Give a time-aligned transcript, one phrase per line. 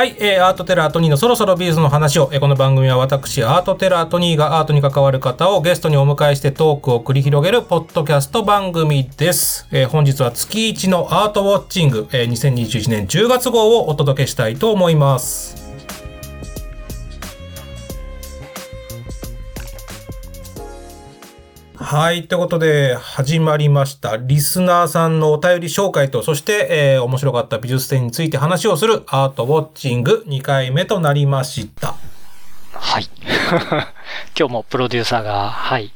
[0.00, 9.68] はい、えー、アートテラートニーのそろそろビーズの話を、えーこの番組は私、アートテラーとに〜がアートに関わる方をゲストにお迎えしてトークを繰り広げるポッドキャスト番組です。
[9.70, 15.59] えー本日は月1のアートウォッチング、えー2021年10月号をお届けしたいと思います。
[21.92, 22.28] はい。
[22.28, 24.16] ということで、始まりました。
[24.16, 31.96] リスナーさんのお便り紹介と、そして、えー面白かった美術展について話をするアートウォッチング2回目となりました。
[32.74, 33.10] はい。
[34.38, 35.92] 今日もプロデューサーが、はい、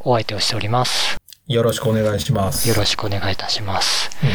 [0.00, 1.18] お相手をしております。
[1.46, 2.66] よろしくお願いします。
[2.66, 4.10] よろしくお願いいたします。
[4.22, 4.30] うん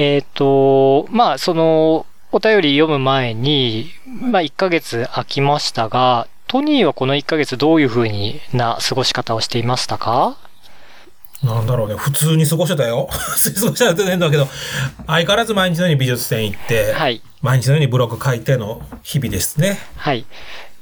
[0.00, 10.36] えっ、と、まあ、その、お便り読む前に、まあ、1ヶ月空きましたが、トニーはこの1ヶ月どういう風にな過ごし方をしていましたか？
[11.42, 11.96] なんだろうね。
[11.96, 13.08] 普通に過ごしてたよ。
[13.10, 14.46] 普通に過ごしてたって変だけど、
[15.06, 17.20] 相変わらず毎日のように美術展行って、はい。
[17.42, 19.78] 毎日のようにブログ書いての日々ですね。
[19.96, 20.24] はい。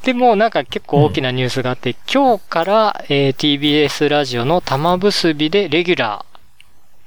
[0.05, 6.25] でもなんか結構大きなニュースがあって、今日から、えー TBS ラジオの玉結びでレギュラ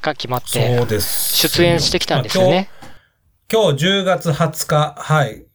[0.01, 1.37] ーが決まってそうです。
[1.47, 2.69] 出演してきたんですよね。
[2.81, 2.91] まあ
[3.49, 3.77] 今日。
[3.77, 4.95] 今日10月20日。
[4.97, 5.45] はい。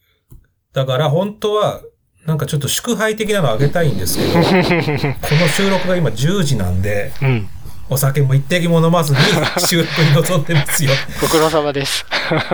[0.73, 1.83] だから本当は、
[2.27, 7.49] なんかちょっと祝杯的なのあげたいんですけど、 この収録が今10時なんで、うん。
[7.91, 9.19] お酒も一滴も飲まずに
[9.67, 10.93] 収録に臨んでますよ。
[11.21, 12.07] ご苦労様です。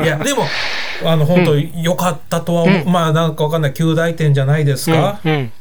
[0.03, 0.45] いや、でも、
[1.05, 5.21] あの、本当良かったとは思う、うんまあなんかわかんない、旧大点じゃないですか？
[5.25, 5.53] うん、うん。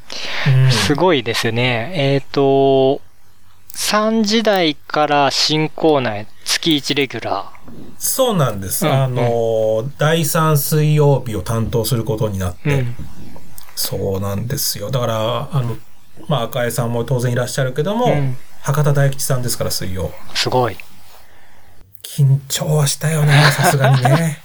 [0.66, 1.92] うんすごいですよね。
[1.94, 3.02] えっ、と、
[3.76, 7.46] 3時台から新コーナーへ月1レギュラ
[8.00, 8.88] そうなんです。
[8.88, 12.86] うんあの、第3水曜日を担当することになって。
[13.78, 14.90] そうなんですよ。
[14.90, 15.78] だから、あの、
[16.28, 20.12] まあ、赤江さんも当然いらっしゃるけども、うん博多大吉さんですから、水曜。
[20.36, 20.76] すごい。
[22.04, 24.40] 緊張はしたよね、さすがにね。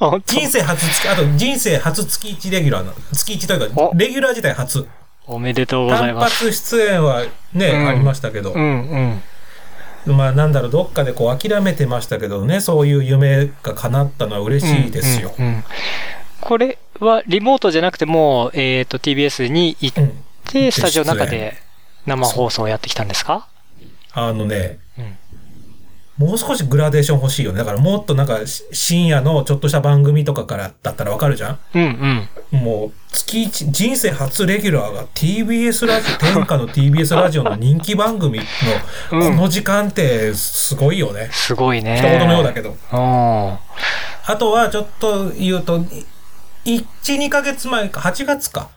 [0.24, 2.94] 人生初月、あと人生初月1レギュラーなの。
[3.12, 4.86] 月1というかお、レギュラー自体初。
[5.26, 6.44] おめでとうござい単ます。
[6.44, 9.22] 発出演はね、うんありましたけどう、ん
[10.06, 10.16] うん。
[10.16, 15.34] まあなんだろう、どっかでこう諦めてましたけどね、そういう夢が叶ったのは嬉しいですよ。
[15.38, 15.64] うんうんうん
[16.40, 21.54] これはリモートじゃなくてもう、えっ、と、TBS に行っうんて、スタジオの中で
[22.06, 23.46] 生放送をやってきたんですか？
[24.12, 25.16] あのね、うん。
[26.26, 27.58] もう少しグラデーション欲しいよね。
[27.58, 31.58] だからもっとなんかし深夜のちょっとした番組とかからだったらわかるじゃん？
[31.74, 32.60] うんうん。
[32.62, 38.44] もう月一、人生初レギュラーが TBS ラジオ、 天下の TBS ラジオの人気番組の
[39.20, 41.28] うんこの時間ってすごいよね。
[41.32, 41.96] すごいね。
[41.98, 42.70] 一言のようだけど。
[42.70, 42.78] うん。
[42.98, 43.58] あ
[44.38, 45.84] とはちょっと言うと、
[46.64, 48.70] 1、2ヶ月前か、8月か。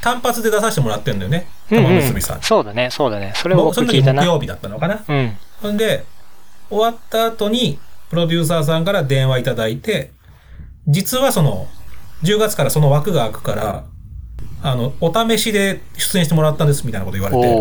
[0.00, 1.46] 単発で出させてもらってんだよね。
[1.70, 2.42] うん玉うん結びさん。
[2.42, 3.32] そうだね、そうだね。
[3.36, 4.22] それをもう僕聞いたな。
[4.22, 5.04] その時木曜日だったのかな。
[5.08, 5.36] うん。
[5.62, 6.04] ほんで、
[6.68, 7.78] 終わった後に、
[8.10, 10.12] プロデューサーさんから電話いただいて、
[10.86, 11.68] 実はその、
[12.22, 13.84] 10月からその枠が開くから、
[14.62, 17.54] あの、お試しで出演してもらったんですみたいなこと言われて。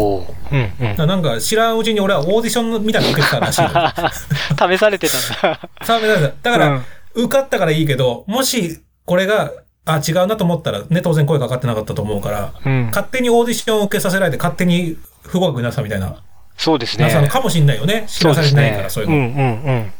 [0.81, 0.97] うんうん。
[0.97, 3.69] ななんか知らんうちに俺はオーディションみたいなの受けてたらしいの。
[4.75, 5.69] 試されてたんだ。
[5.83, 6.81] さあ目指しただから、
[7.13, 9.51] 受かったからいいけど、もしこれが、
[9.85, 12.85] あ、違うなと思ったらね、当然声かかってなかったと思うから、うん。
[12.87, 16.15] 勝手にオーディションを受けさせられて、勝手に不合格になさみたいな、
[16.57, 17.05] そうですね。
[17.05, 18.05] なさのかもしんないよね。
[18.07, 19.15] 知らされてないから、そういうの。
[19.15, 19.91] うんうんうん。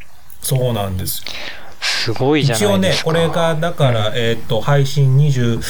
[0.41, 1.31] そうなんですよ。
[1.81, 3.05] すごいじゃ一応ねないです、か。
[3.05, 5.61] これが、だから、えっ、と、配信20、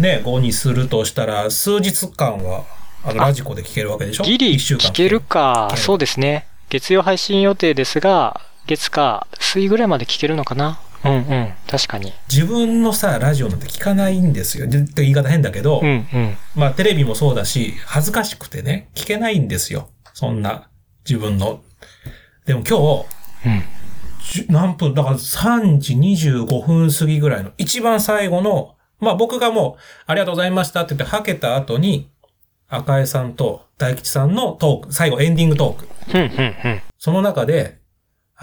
[0.00, 2.64] ね、5にするとしたら、数日間は、
[3.04, 4.24] あの、あラジコで聞けるわけでしょ？
[4.24, 6.46] ギリ一週間聞けるかそうですね。
[6.68, 10.80] 月曜配信予定ですが、月か、水ぐらいまで聞けるのかな。
[11.04, 11.52] うんうん。
[11.68, 12.12] 確かに。
[12.32, 14.66] 自分のさ、ラジオなんて聞かないんですよ。
[14.66, 16.36] でって言い方変だけど、うんうん。
[16.54, 19.88] まあ、テレビもそうだし、恥ずかしくてね、聞けないんですよ。
[20.14, 20.68] そんな、
[21.08, 21.60] 自分の。
[22.46, 22.78] でも今
[23.46, 23.62] うん。
[24.20, 32.10] 日、じゅ何分、だから3時25分過ぎぐらいの、一番最後の、まあ僕がもう、ありがとうございましたって言って、はけた後に、
[32.68, 36.18] 赤江さんと大吉さんのトーク、最後エンディングトーク。
[36.18, 36.30] うんうん
[36.64, 36.82] うん。
[36.98, 37.81] その中で、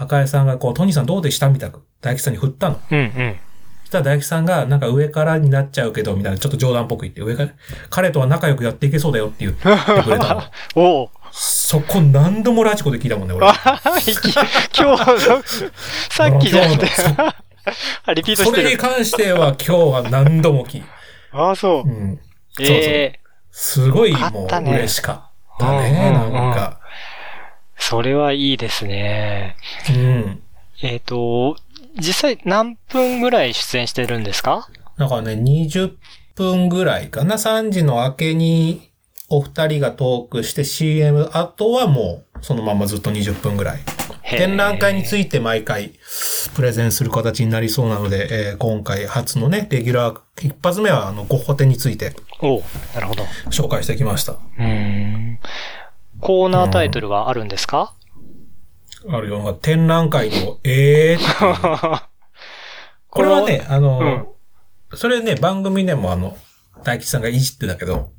[0.00, 2.80] 赤江さんがこう、トニーさんどうでしたみたいな、大吉さんに振ったの。
[2.90, 3.36] うんうん。
[3.82, 7.50] そしたら大吉さんが、なんか上からになっちゃうけど、みたいな、ちょっと冗談っぽく言って、上から、
[7.90, 10.42] 彼とは仲良くやっていけそうだよって言ってくれたの。
[10.74, 11.10] おお。
[11.32, 13.46] そこ何度もラジコで聞いたもんね、俺。
[14.76, 15.42] 今日の、
[16.08, 16.86] さっきじゃなくて
[18.14, 18.78] リピートそれにしてる。
[18.78, 20.84] 関しては今日は何度も聞い
[21.32, 21.92] ああ、そうう。
[21.92, 22.18] ん。
[22.56, 22.76] そうそう。
[22.76, 23.20] ええ
[23.52, 26.79] すごいもう嬉しかったね、うんうんうんなんか。
[27.90, 29.56] それはいいですね。
[29.88, 30.42] うん。
[30.80, 31.56] えっ、と、
[31.98, 34.68] 実際何分ぐらい出演してるんですか？
[34.96, 35.94] だからね、20
[36.36, 37.34] 分ぐらいかな。
[37.34, 38.90] 3時の明けに
[39.28, 43.80] お二人がトークして CM、あとはもうそのままずっと20分ぐらい。
[44.22, 45.94] 展覧会について毎回
[46.54, 52.62] プレゼンする形になりそうなので、えー今回初のね、レギュラー、一発目はあの、ゴッホ展についておう
[52.94, 53.24] なるほど。
[53.50, 54.34] 紹介してきました。
[54.34, 55.40] うーん。
[56.20, 57.94] コーナータイトルはあるんですか、
[59.08, 62.04] あるよ展覧会の、えーって
[63.08, 64.34] これはね、あの、
[64.94, 66.36] それね、番組でもあの、
[66.84, 68.12] 大吉さんがいじってたけど、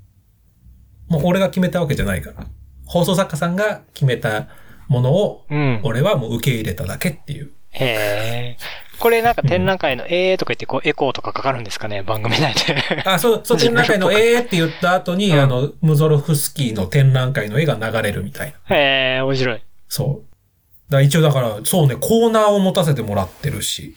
[1.07, 2.45] もう俺が決めたわけじゃないから。
[2.86, 4.48] 放送作家さんが決めた
[4.88, 5.81] ものを、うん。
[5.83, 7.51] 俺はもう受け入れただけっていう。
[7.72, 8.58] へえ。
[9.00, 13.02] これなんか展覧会のえーとか言ってこうエコーとかかかるんですかね番組内で。
[13.04, 18.76] あ、そう、そう、展覧会のえーって言った後に、うんあの、ムゾロフスキーの展覧会の絵が流れるみたいな。
[18.76, 19.64] へえ、面白い。
[19.90, 20.92] そう。
[20.92, 23.96] だ一応だから、そうね、コーナーを持たせてもらってるし。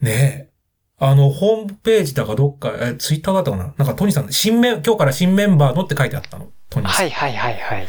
[0.00, 0.50] ねえ。
[0.98, 3.74] あの、ホームページだかどっか、え、ツイッターだったかな？
[3.76, 6.48] なんかトニーさん、新メン、今日から新メンバーのって書いてあったの？
[6.68, 7.04] トニーさん。
[7.04, 7.88] はいはいはいはい。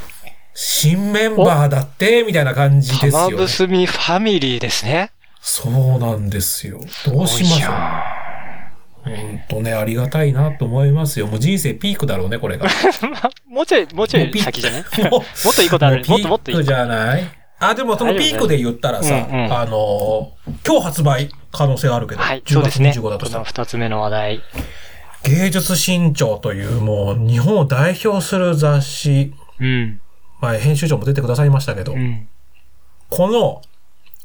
[0.53, 3.36] 新メンバーだって、みたいな感じです玉よ、ね。
[3.38, 5.12] 結びファミリーですね。
[5.42, 6.80] そうなんですよ。
[7.06, 7.59] どうします？
[7.62, 7.65] す
[9.03, 11.27] ほんとね、ありがたいなと思いますよ。
[11.27, 12.68] もう人生ピークだろうね、これが。
[13.48, 14.83] もうちょい、もうちょい先じゃない？
[15.09, 16.03] もっといいことある。
[16.07, 17.24] もっともっといいピークじゃない？
[17.59, 22.89] あ、でもそのピークで言ったらさ、ねうんうんあのー、今日発売可能性あるけど、はい、10月そうですね。
[22.92, 24.42] 25だとしたら、二つ目の話題。
[25.24, 30.00] 芸術新潮というもう日本を代表する雑誌、うん。
[30.42, 32.28] 前編集長も出てくださいましたけど、うん。
[33.10, 33.62] この、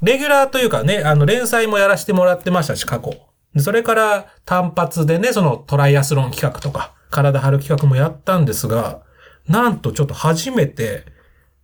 [0.03, 3.15] レギュラーというかね、あの、連載もやらせてもらってましたし、過去。
[3.55, 9.01] でそれから単発でね、そのトライアスロン企画とか、体張る企画もやったんですが、
[9.49, 11.07] なんとちょっと初めて、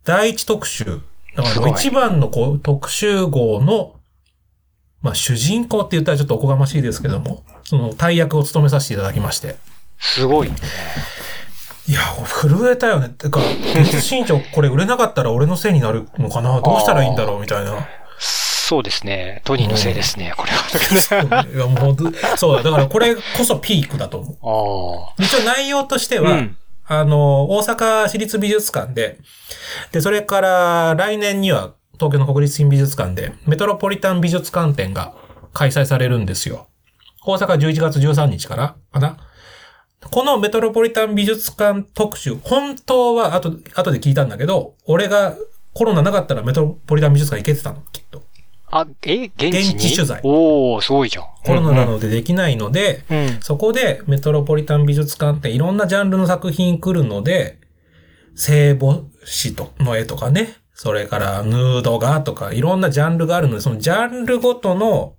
[0.03, 1.01] 第一特集、
[1.35, 3.95] だから一番のこう特集号の、
[5.01, 9.55] まあ主人公って言ったらちょっとおこがましいですけども、その大役を務めさせていただきまして。
[9.99, 10.51] すごい。
[11.87, 13.09] いや、震えたよね。
[13.09, 13.39] てか、
[13.73, 16.61] 芸術新潮これ売れなかったら俺のせいになるのかな？
[16.61, 17.41] どうしたらいいんだろう？
[17.41, 17.87] みたいな。
[18.19, 19.41] そうですね。
[19.43, 21.45] トニーのせいですね、これは。
[21.53, 22.05] いやもうず
[22.37, 25.13] そうだ、だからこれこそピークだと思う。
[25.19, 26.21] あ一応内容としてあ。
[26.21, 26.57] は、うん。
[26.85, 29.17] あの、大阪市立美術館で、
[29.91, 35.13] で、それから来年には東京の国立新美術館でメトロポリタン美術館展が
[35.53, 36.67] 開催されるんですよ。
[37.25, 39.17] 大阪11月13日からかな？
[40.11, 45.35] このメトロポリタン美術館特集、本当は後、後で聞いたんだけど、俺が
[45.73, 48.23] コロナなかったらメトロポリタン美術館行けてたの、きっと。
[48.69, 49.49] あ、え、現地に？
[49.49, 51.25] 現地取材おー、すごいじゃん。
[51.45, 53.17] コロナなのでできないので、うん。
[53.17, 53.41] うん。
[53.41, 57.59] そこでメトロポリタン美術館っていろんなジャンルの作品来るので、
[58.35, 65.15] 聖母子との絵とかね、それからヌード画とかいろんなジャンルがあるので、そのジャンルごとの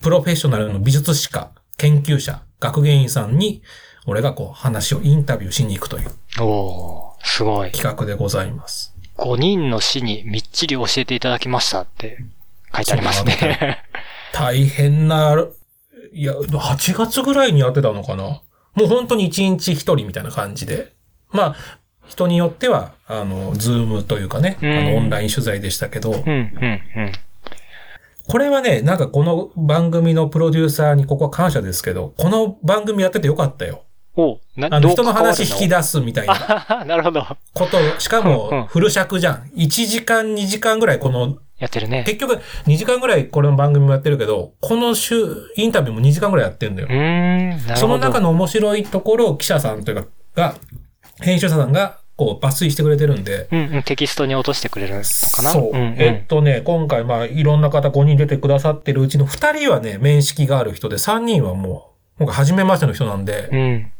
[0.00, 3.62] プロフェッショナルの美術史家、研究者、学芸員さんに、
[4.06, 6.10] 俺がこう話をインタビューしに行くという
[6.42, 7.72] おー、すごい。
[7.72, 8.94] 企画でございます。
[9.18, 12.18] 5人の死にみっちり教えていただきましたって
[12.74, 13.82] 書いてありますね。
[14.32, 15.46] 大変な、
[16.12, 18.42] いや、8月ぐらいにやってたのかな
[18.74, 20.92] もう本当に1日1人みたいな感じで。
[21.30, 21.56] まあ、
[22.06, 27.12] 人によっては、あの、ズームというかね、あうんの、オンライン取材でしたけど、うん、うん、うん。
[28.28, 33.84] これはね、なんかこの番組のプロデューサーにここは感謝ですけど、この番組やっててよかったよ。
[34.16, 37.24] おなあの、人の話引き出すみたいなあなるほど。
[37.52, 39.50] こと、しかも、フル尺じゃん。
[39.56, 42.04] 1時間、2時間ぐらいこの、やってるね。
[42.04, 45.14] 結局2時間ぐらいこれの番組もやってるけど、この週、
[45.56, 46.88] インタビューも2時間ぐらいやってんだよ。
[47.76, 50.54] その中の面白いところを記者さんというか、が、
[51.20, 55.50] 編集者さんが、こう、抜粋してくれてるんで、うんうん、テキストに落としてくれるのかな？
[55.50, 55.76] そう。
[55.76, 63.92] んうん、えっとね、今回、まあ、いろんな方5人出てくださってるうちの2人はね、面識がある人で、3人はもう、今回初めましての人なんで、うん。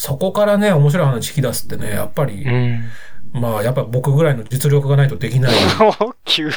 [0.00, 2.84] そこからね、面白い話引き出すってね、やっぱり、うん。
[3.32, 5.52] まあ、やっぱ僕ぐらいの実力がないとできない。
[6.24, 6.52] 急に。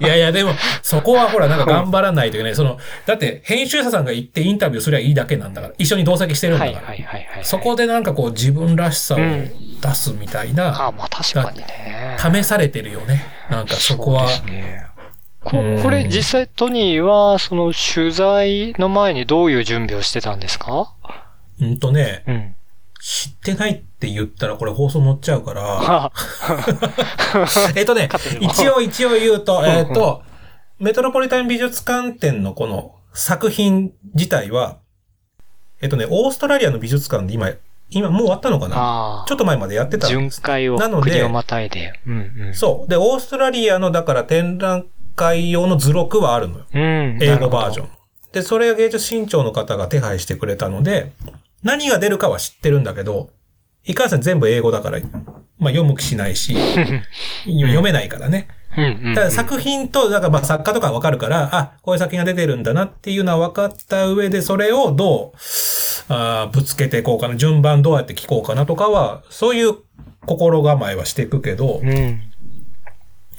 [0.00, 2.56] いやいや、でも、そこはほら、なんか頑張らないといけない。
[2.56, 5.74] その、だって、編集者さんが行ってインタビューすりゃいいだけなんだから。
[5.78, 6.82] 一緒に同席してるんだから。
[7.44, 9.48] そこでなんかこう、自分らしさをうん
[9.80, 12.16] 出すみたいな、あ、まあ確かにね。
[12.18, 13.24] 試されてるよね。
[13.50, 14.28] なんかそこは。
[14.28, 14.86] そうですね。
[15.50, 20.92] これ実際トニーは、その取材の前にどういう準備をしてたんですか？
[21.60, 22.52] うんとね、うん。
[23.00, 26.12] 知ってないって言ったらこれ放送載っちゃうから、あ
[27.76, 28.08] えっとね
[28.40, 30.22] 一応一応言うと、んえっと、
[30.80, 34.78] メトロポリタン美術館展のこの作品自体は、
[35.80, 37.50] えっとね、オーストラリアの美術館で今、
[37.90, 38.74] 今もう終わったのかな？
[39.22, 40.42] あちょっと前までやってたん巡です。
[40.42, 41.92] 回をなので国をまたいで。
[42.06, 42.54] うんうん。
[42.54, 42.90] そう。
[42.90, 46.66] で、オーストラリアのだから展覧会用の図録はあるのよ。
[46.72, 47.18] うん。
[47.20, 47.86] 英語バージョン。
[47.86, 47.90] ン。
[48.32, 51.12] で、それは芸術新潮の方が手配してくれたので、
[51.62, 53.30] 何が出るかは知ってるんだけど、
[53.84, 55.00] いかんせん全部英語だから、
[55.58, 56.54] まあ読む気しないし、
[57.44, 58.48] 読めないからね。
[59.14, 65.38] ただ作品と、だからまあ作家とかわかるから、あ、こういう作品が出てるんだなっていうのは分かった上で、それをどう、
[66.08, 69.76] あーぶつけていこうかな、順番どうやって聞こうかなとかは、そういう
[70.26, 72.20] 心構えはしていくけど、うん。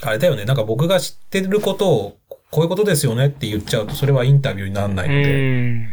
[0.03, 2.17] あれだよね、なんか僕が知ってることを、
[2.51, 5.87] こういうことですよねって言っちゃうと、それはインタビューにならないのうで、ん。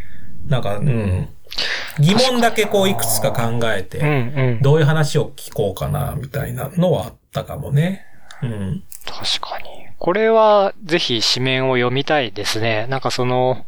[0.46, 1.28] なんか、うん。
[2.00, 4.10] 疑問だけこういくつか考えて、うんう
[4.58, 4.62] ん。
[4.62, 8.04] どういう話を聞こうかな、みたいなのはあったかもね。
[8.42, 8.82] うん。
[9.06, 9.84] 確かに。
[9.98, 12.86] これはぜひ紙面を読みたいですね。
[12.88, 13.64] なんかその、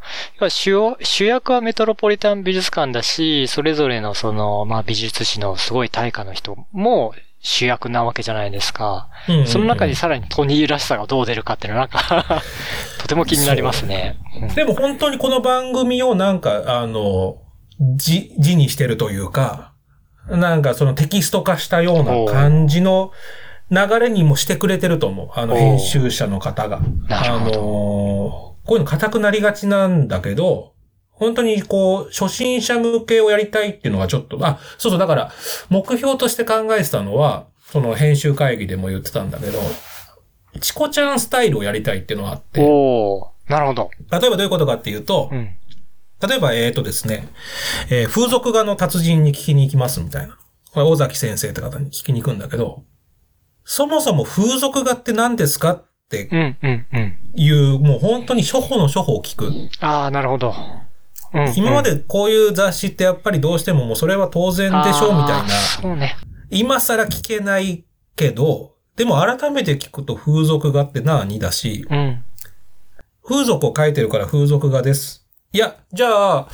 [0.48, 7.14] 主要主役はメトロポリタン美術館だし、それぞれのその、まあ美術史のすごい大家の人も
[7.46, 9.08] 主役なわけじゃないですか。
[9.28, 12.42] うんうんうんその中にさらにトニーらしさがどう出るかっていうのはなんか
[12.98, 14.18] とても気になりますね。
[14.42, 17.36] うんでも本当にこの番組をなんか、あの、
[17.78, 19.72] 字、字にしてるというか、
[20.28, 23.12] なんかそのテキスト化したような感じの
[23.70, 25.28] 流れにもしてくれてると思う。
[25.34, 26.80] あの編集者の方が。
[27.10, 30.72] あのこういうの硬くなりがちなんだけど、
[31.18, 35.32] 本当にこう、初心者向けをやりたいっていうのがちょっと、あ、そうそう、だから、
[35.70, 39.58] 目標として考えてたのは、その編集会議でも言ってたんだけど、
[40.60, 43.90] チコちゃんスタイルをやりたいっていうのがあって、おー、なるほど。
[44.10, 45.56] 例えばどういうことかっていうと、うん。
[46.26, 47.28] 例えば、えーとですね、
[47.90, 50.38] えー風俗画の達人に聞きに行きますみたいな。
[50.72, 52.84] これ、尾崎先生って方に聞きに行くんだけど、
[53.64, 57.18] そもそも風俗画って何ですかってうん、うん、うん。
[57.34, 59.52] いう、もう本当に初歩の初歩を聞く。
[59.80, 60.54] ああ、なるほど。
[61.34, 65.48] うん、今までこういう雑誌ってやっぱりどうしてももうそれは当然でしょうみたいな。
[65.48, 66.16] そうね。
[66.50, 72.24] 今更聞けないけど、でも改めて聞くと風俗画って何だし、うん。
[73.22, 75.26] 風俗を描いてるから風俗画です。
[75.52, 76.48] いや、じゃあ、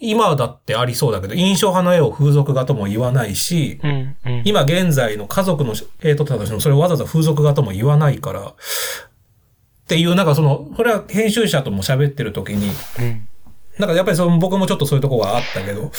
[0.00, 4.42] 今だってありそうだけど、印象派の絵を風俗画とも言わないし、うん、うん。
[4.44, 8.52] 今現在の家族の絵撮ったとしても、それをわざわざ風俗画とも言わないから、っ
[9.88, 13.28] ていう、なんかその、これは編集者とも喋ってる時に、うん。
[13.78, 15.90] なんかやっぱりその僕もちょっとそういうとこがあったけど。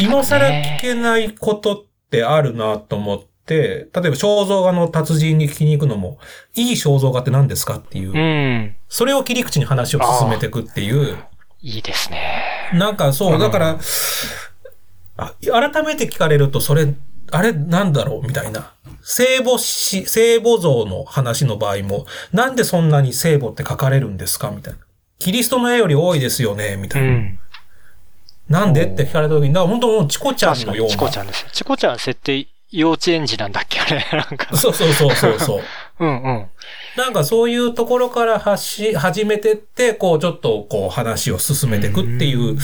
[0.00, 6.18] 今更聞けないことってあるなと思って、例えば肖像画の達人に聞きに行くのも、
[6.54, 8.76] いい肖像画って何ですかっていう、うん。
[8.88, 11.16] それを切り口に話を進めていくっていう、
[11.60, 12.70] いいですね。
[12.74, 13.78] なんかそうう、んだから、
[15.16, 16.94] あ改めて聞かれると、それ、
[17.30, 18.72] あれなんだろうみたいな。
[19.02, 24.80] 聖母し、聖母像の話の場合も、なんでそんなに聖母って書かれるんですかみたいな。
[25.22, 27.08] キリストの絵より多いですよねみたいな。
[27.08, 27.38] うん。
[28.48, 30.92] なんでって聞かれた時に、だから本当もうチコちゃんのような。
[30.92, 31.48] チコちゃんですよ。
[31.52, 34.56] チコちゃん設定幼稚園児なんだっけあれ、 なんか。
[34.56, 35.62] そうそうそうそうそう。
[36.00, 36.46] うんうん。
[36.96, 42.58] なんかそういうところから発し、始めてって、こうちょっとこう話を進めていくっていう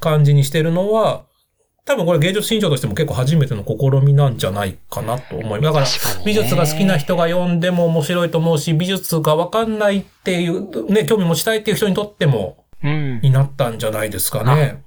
[0.00, 1.22] 感じにしてるのは、
[1.88, 5.98] 多分これ芸術新潮としても結構初めての試みなんじゃないかなと思います。
[5.98, 13.20] だから美術が好きな人が読んでも面白いと思うし、美術がわかんないっていう、ね、興味持ちたいっていう人にとっても、うん。
[13.22, 14.82] になったんじゃないですかね。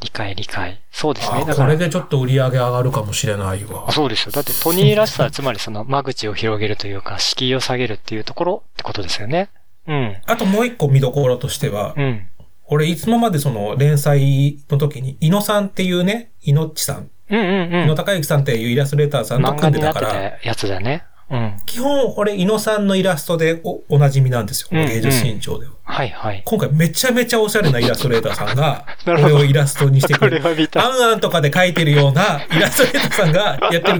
[0.00, 0.80] 理解理解。
[0.90, 1.44] そうですあね。
[1.44, 3.92] だからこれ、でちょっと売り上げ上がるかもしれないわあ。
[3.92, 4.32] そうですよ。
[4.32, 9.50] だってトニーらしさはつまりその間口を広げるというか、敷居を下げるっていうところってことですよね。
[9.86, 10.16] うん。
[10.24, 12.26] あともう一個見どころとしては、うん。
[12.68, 17.84] 俺いつもまでその連載の時に、井野さんっていうね、井野っちさん、うんうんうん。
[17.84, 21.04] 井野隆之さんっていうイラストレーターさんと組んでになってたから、たやつだね。
[21.30, 21.56] うん。
[21.66, 24.68] 基本俺井野さんのイラストでおおなじみなんですよ。
[24.72, 25.72] うんうん芸術新潮では。
[25.84, 26.42] はいはい。
[26.44, 30.70] 今回めちゃめちゃおしゃれなイラストレーターさんが、なるほど俺をイラストにしてくこれる。
[30.76, 33.98] アンアンとかで描いてるようなイラストレーターさんがやってるから、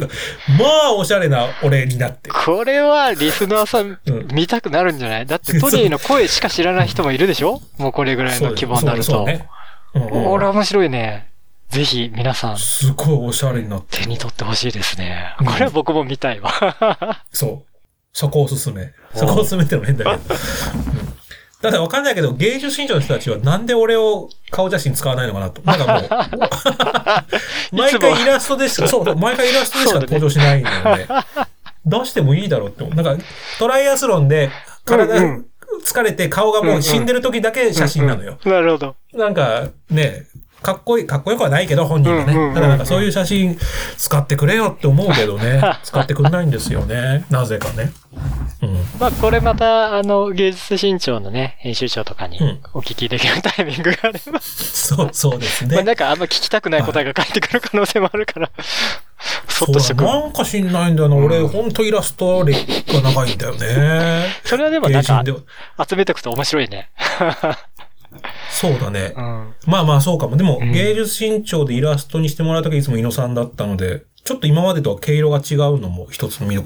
[0.59, 2.35] まあおしゃれな俺になってる。
[2.45, 5.27] これはリスナーさんうん見たくなるんじゃない？
[5.27, 7.61] だって トニーの声しか知らない人もいるでしょ？
[7.79, 9.05] もうこれぐらいの規模になると。
[9.05, 9.47] そうね。
[9.95, 11.29] うんうんこれは面白いね。
[11.71, 14.03] ぜひ皆さんすごいおしゃれになってる。
[14.05, 15.37] 手に取ってほしいですね。
[15.41, 16.53] うんこれは僕も見たいわ。
[17.31, 17.79] そう。
[18.13, 18.93] そこおすすめ。
[19.15, 20.17] そこおすすめってのも変だけど。
[20.17, 21.09] うん
[21.61, 25.61] ただわかんないけど、芸術新潮の人たちはなんで俺を顔写真使わないのかなと。
[25.67, 31.09] なんかもう、毎回イラストでしか、そう毎回イラストでしか登場しないので、
[31.85, 32.95] 出してもいいだろうって思う。
[32.95, 33.25] なんか、
[33.59, 34.51] トライアスロンで
[34.85, 35.19] 体
[35.85, 38.39] 疲れて顔がもう死んでる時だけ写真なのよ。
[38.45, 38.95] なるほど。
[39.15, 40.27] なんかね、
[40.63, 42.33] かっこいい、かっこよくはないけど、本人はね。
[42.33, 43.59] うんうんうんうんただなんかそういう写真
[43.97, 45.63] 使ってくれよって思うけどね。
[45.85, 47.25] 使ってくんないんですよね。
[47.31, 47.93] なぜかね。
[48.63, 48.85] うん。
[48.99, 55.83] まあこれまた、あの、芸術新潮のね、編集長とかにうんお聞きできるタイミングがあれば、そう、そうですまあね。
[55.85, 58.51] なんかあんま聞きたくない答えが返ってくる可能性もあるから、
[59.49, 61.17] そっとしとくなんか知んないんだよな。
[61.17, 64.27] 俺、ほんとイラスト歴が長いんだよね。
[64.45, 65.25] それはでもなんか。
[65.89, 66.91] 集めておくと面白いね。
[68.51, 69.21] そうだねう。
[69.21, 69.55] ん。
[69.67, 70.37] まあまあそうかも。
[70.37, 76.65] でも、うん芸術新潮でイラストにしてもらうときいつも井野さんだったので、ちょっと今までとは毛色が違うのも一つの見ど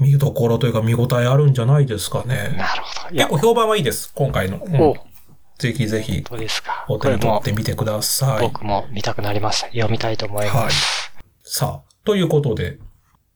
[0.00, 2.54] 見どころというか見応えあるんじゃないですかね。
[2.56, 3.16] なるほど。
[3.16, 4.58] 結構評判はいいです、今回の。
[4.64, 4.96] うんお
[5.58, 6.86] ぜひぜひ、本当ですか。
[6.88, 8.40] お手に取ってみてください。
[8.40, 9.66] 僕も見たくなりました。
[9.66, 10.56] 読みたいと思います。
[10.56, 10.72] はい。
[11.42, 12.78] さあ、ということで、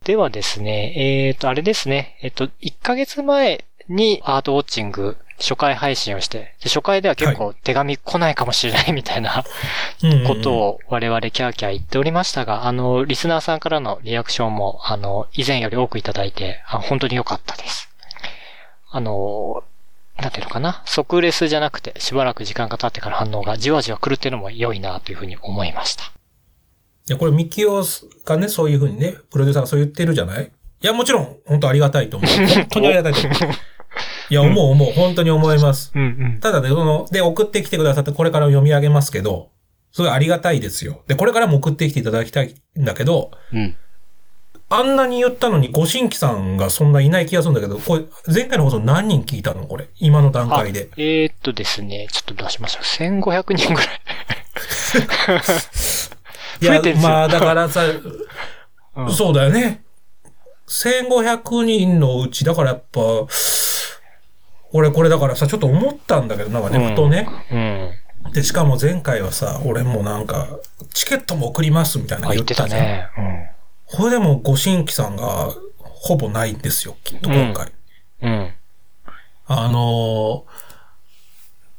[0.05, 9.45] ではですね、えっ、と、あれですね、えっ、と、1ヶ月前にアートウォッチング初回配信をして、で初回では結構手紙来ないかもしれないみたいな
[10.27, 17.89] ことを我々キャーキャー言っておりましたが、あの、リスナーさんからのリアクションも、あの、以前より多くいただいて、あ本当に良かったです。
[18.91, 19.63] あの、
[20.19, 26.05] なんていうのかな、即レスじゃなくて、しばらく時間が経ってから反応がじわじわ来るっていうのも良いなというふうに思いました。
[26.05, 27.85] いや、これ、ミキオ
[28.25, 30.45] がね、そういうふうにね、プロデューサーがそう言ってるじゃない？
[30.45, 32.31] いや、もちろん、本当ありがたいと思う。
[32.47, 33.55] 本当にありがたいと思う。
[34.31, 34.93] いや、思う思う。
[34.93, 35.93] 本当に思います。
[35.95, 36.41] うんうん。
[36.41, 39.51] ただね、その、で、送ってきてくださって、これから読み上げますけど、
[39.93, 41.03] すごいありがたいですよ。
[41.07, 43.77] で、これからも送ってきていただきたいんだけど、うん。
[44.71, 49.89] あんなに言ったのに、ご新規さんがそんないない気がするんだけど、これ、前回の放送何人聞いたのこれ？
[50.01, 50.89] 今の段階で。
[50.97, 52.83] えー、っとですね、ちょっと出しました。
[52.83, 53.89] 1500人ぐらい。
[56.61, 57.83] いやまあ、だからさ、
[58.97, 59.83] うんそうだよね。
[60.69, 63.01] 1500人のうち、だからやっぱ、
[64.75, 67.29] 俺これだからさ、ちょっと思ったんだけど、なんかね、ふとね。
[68.27, 68.33] うん。
[68.33, 70.49] で、しかも前回はさ、俺もなんか、
[70.93, 72.83] チケットも送りますみたいな言ってたじゃん。
[72.83, 73.09] ね。
[73.87, 77.73] これでもご新規さんがほぼないんですよ、きっと今回。
[78.23, 78.31] うん。
[78.31, 78.53] うん。
[79.47, 80.75] あのー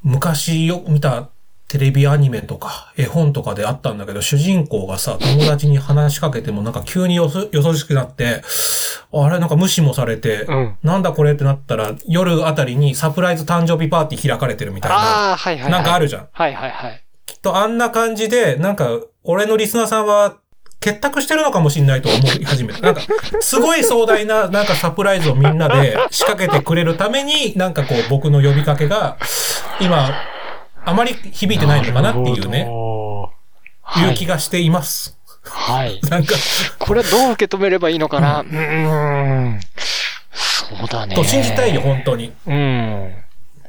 [0.07, 1.29] 昔よく見た
[1.67, 8.43] テレビアニメとか絵本とかであったんだけど、主人公がさ、友達に話しかけてもなんか急によそ、よそしくなって、
[9.11, 15.71] あれなんか無視もされて、うんなんだこれってなったら、夜あたりにサプライズ誕生日パーティー開かれてるみたいな、ああ、はいはいはい。
[15.71, 16.27] なんかあるじゃん。
[16.31, 17.03] はいはいはい。
[17.25, 20.37] きっとあんな感じで、なんか、俺のリスナーさんは、
[20.79, 22.81] 結託してるのかもしれないと思い始めた。
[22.81, 23.01] なんか、
[23.41, 29.17] すごい壮大な、なんかサプライズをみんなで仕掛けてくれるために、なんかこう、僕の呼びかけが、
[29.81, 30.11] 今、
[30.85, 32.65] あまり響いてないのかなっていうね、
[33.81, 34.09] はい。
[34.09, 35.17] いう気がしています。
[35.43, 35.99] はい。
[36.09, 36.35] なんか、
[36.79, 38.41] これどう受け止めればいいのかな？
[38.41, 39.59] うーん。
[40.33, 41.15] そうだね。
[41.15, 42.33] と信じたいよ、本当に。
[42.47, 43.13] うん。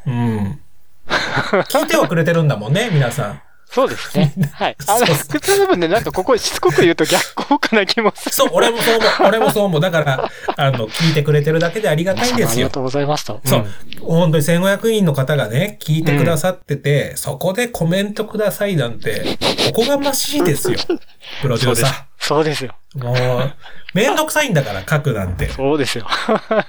[0.07, 0.61] うん。
[1.09, 3.42] 聞いてはくれてるんだもんね、皆さん。
[3.70, 4.33] そうですね。
[4.55, 4.76] はい。
[4.87, 8.35] あの、そう普通の分ね、なんかここしつこく言うと逆効果な気もする。
[8.35, 9.11] そう、俺もそう思う。
[9.29, 9.81] 俺もそう思う。
[9.81, 12.70] だから、あの、聞いてくれてるだけでありがたいんですよありが。
[12.70, 13.40] とうございますと。
[13.44, 13.66] そう。
[14.00, 19.37] 本当に1500人の方がね、聞いてくださってて、そこでコメントくださいなんて、
[19.68, 20.79] おこがましいですよ。
[21.42, 22.74] プロデューサそうですよ。
[22.96, 23.05] ー。
[23.05, 23.55] もう、
[23.94, 25.50] めんどくさいんだから書くなんて。
[25.50, 26.07] そうですよ。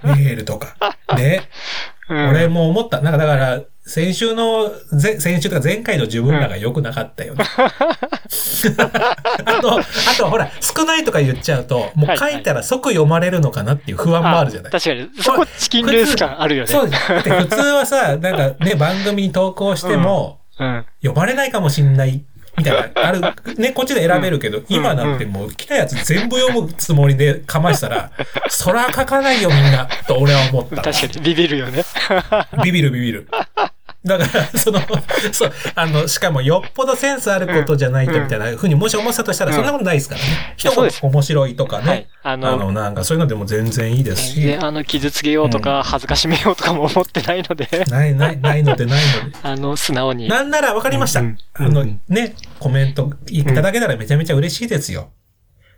[0.04, 0.76] メールとか。
[1.16, 1.50] ね。
[2.10, 3.02] うん俺も思った。
[3.02, 7.46] なんかだから、先週の、ぜ先週とか前回の自分らが良くなかったよね。
[9.46, 9.84] あと、あ
[10.18, 14.72] とほら、少ないとか言っちゃうと、もう書いたら即読まれるのかなっていう不安もあるじゃない。
[14.72, 15.10] 確かに。
[15.22, 16.68] そこチキンレース感あるよね。
[16.68, 17.14] そうです。
[17.30, 20.86] 普通はさ、なんかね、番組に投稿しても、うん。
[21.02, 22.26] 読まれないかもしんない、
[22.58, 23.22] みたいな、ある、
[23.56, 28.12] ね、こっちで選べるけど、今なんてもう来たやつ全部読むつもりでかましたら、
[28.50, 30.82] そら書かないよみんな、と俺は思った。
[30.82, 31.86] 確かに、ビビるよね。
[32.64, 33.30] ビビるビビる。
[34.08, 34.80] だから、その、
[35.32, 40.54] そう、あの、しかもよっぽどセンスあることじゃないとみたいなふうにもし思ってたとしたら、そんなことないですからね。
[40.58, 41.88] 一言面白いとかね。
[41.88, 44.58] はいああのの、なんかそういうのでも全然いいですしで、。
[44.58, 49.38] あの、傷つけようとか、恥ずかしめようとかも思ってないので、ない、ない、ないのでないので。
[49.44, 50.28] あの、素直に。
[50.28, 51.22] なんなら分かりました。
[51.22, 55.12] うんあのうんね、コメントいただけたらめちゃめちゃ嬉しいですよ。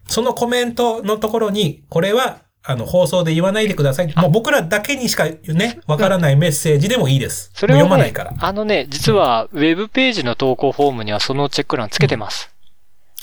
[0.07, 4.13] そのコメントのところに、これは、あの、放送で言わないでください。
[4.15, 7.51] もう僕らだけにしかね、わからないメッセージでもいいです。
[7.53, 8.33] それは、ね、読まないから。
[8.37, 12.51] あのね、実は、ウェブページの投稿フォームにはそのチェック欄つけてます。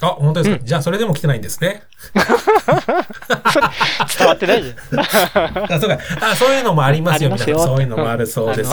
[0.02, 1.82] あ、本当ですか、じゃあそれでも来てないんですね。
[4.18, 5.00] 伝わってないじゃん。
[5.72, 5.98] あ、そうか。
[6.20, 8.72] あ、そういうのもありますよ、ありますよ皆さんそういうのもあるそうです。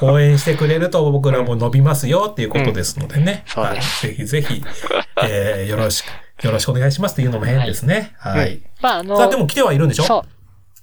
[0.00, 3.44] 応援してくれると僕らも伸びますよっていうことですのでね。
[3.54, 4.64] うんはいぜひぜひ、
[5.22, 6.06] えー、よろしく、
[6.42, 8.14] よろしくお願いしますっていうのも変ですね。
[8.18, 8.60] はい。
[8.80, 10.04] まあ、あの、さあ、でも来てはいるんでしょ？
[10.04, 10.28] そう。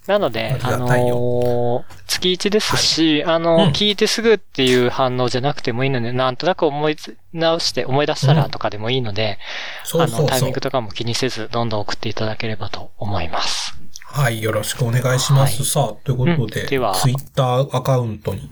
[0.08, 9.38] なので、あのー月1ですし、あの、うん聞いてすぐっていう反応じゃなくてもいいので、なんとなく思いつ直して、思い出したらとかでもいいので、
[9.84, 10.62] そうそうあの、タイミング。
[10.62, 13.76] とかも気にせず、どんどん送っていただければと思います。
[14.06, 15.58] はい、よろしくお願いします。
[15.58, 18.50] はいさあ、ということで、うんではツイッターアカウントに、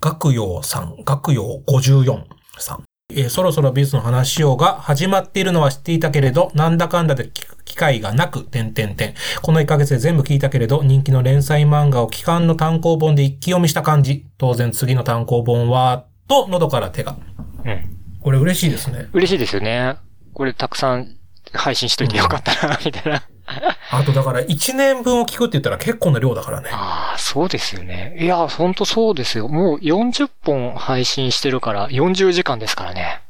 [0.00, 2.22] 学用さん、学用54
[2.58, 2.84] さん。
[3.16, 9.14] えーそろそろ美術の話しようが始まっているのは知っていたけれど、なんだかんだで聞く機会がなく、点々点。
[9.42, 14.26] この1ヶ月で全部聞いたけれど、人気の連載漫画を期間の単行本で一気読みした感じ。
[14.38, 17.16] 当然次の単行本は、と喉から手が。
[17.64, 17.98] うん。
[18.20, 19.08] これ嬉しいですね。
[19.12, 19.96] 嬉しいですよね。
[20.34, 21.16] これたくさん
[21.52, 23.22] 配信しといてよかったな、みたいな。
[23.90, 26.70] あとだから1年分を聞くって言ったら結構な量だからね。
[26.72, 28.16] ああ、そうですよね。
[28.18, 29.48] いや、ほんとそうですよ。
[29.48, 33.21] もう40本配信してるから40時間ですからね。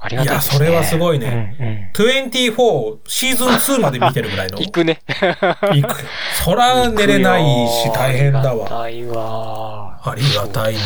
[0.00, 0.68] ありがたいですね。
[0.68, 4.58] いやそれはすごいねうんうん24シーズン2まで見てるぐらいの。
[4.60, 5.00] 行くね。
[5.06, 5.96] 行く。
[6.44, 8.82] そら寝れないし大変だわ。
[8.82, 9.90] ありがたいわ。
[10.02, 10.80] ありがたいね。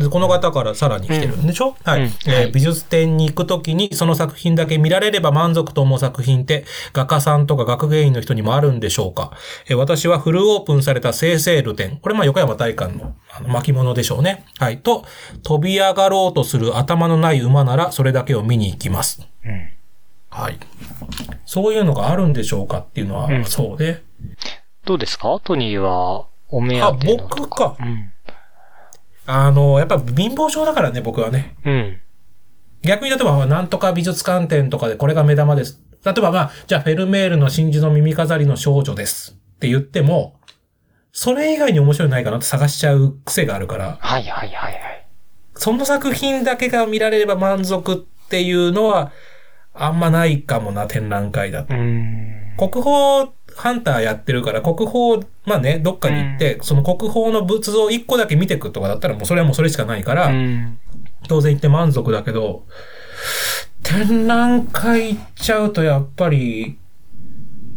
[0.00, 6.64] でこの方からさらに来てるんでしょ、はい、うんえーはい美術展に行くときにその作品だけ見られれば満足と思う作品って
[6.94, 9.32] 画家さんとか学芸員の人にもあるんでしょうか、
[9.68, 11.98] えー私はフルオープンされた生成ル展。
[12.02, 14.44] これまあ横山大観のあの巻物でしょうね。
[14.58, 14.78] はい。
[14.78, 15.04] と、
[15.42, 19.26] 飛び上がろうとする頭のない馬ならそれだけを見に行きます。
[19.44, 19.68] うん
[20.28, 20.58] はい。
[21.46, 24.02] そういうのがあるんでしょうかっていうのは、うんそうね。
[24.84, 25.40] どうですか？
[25.42, 27.76] トニーは、お目あ、当てのと僕か。
[27.80, 28.12] うん。
[29.24, 31.56] あの、やっぱ貧乏症だからね、僕はね。
[31.64, 32.00] うん。
[32.82, 35.80] 逆に例えば、なんとか美術館展とかでこれが目玉です。
[36.04, 40.38] 例えばまあ、じゃあフェルメールの真珠の耳飾りの少女ですって言っても、
[41.12, 45.06] それ以外に面白いのないかなって探しちゃう癖があるから、はいはいはいはい。
[45.54, 47.96] その作品だけが見られれば満足っ
[48.28, 49.12] ていうのは、
[49.74, 51.74] あんまないかもな、展覧会だと。
[51.74, 52.54] うん。
[52.56, 60.78] 国宝ハンターやってるから、国宝、まあね、どっかに行って、その国宝の仏像1個だけ見てくとかだったらもうそれはもうそれしかないから、うん。
[61.28, 62.64] 当然行って満足だけど、
[63.82, 66.78] 展覧会行っちゃうとやっぱり、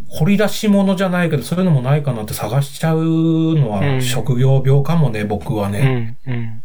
[0.10, 5.80] 掘り出し物じゃないけど、そういうのもないかなって探しちゃうのうんは職業病かもね、僕はうね。
[5.80, 6.18] ん。
[6.28, 6.64] うん。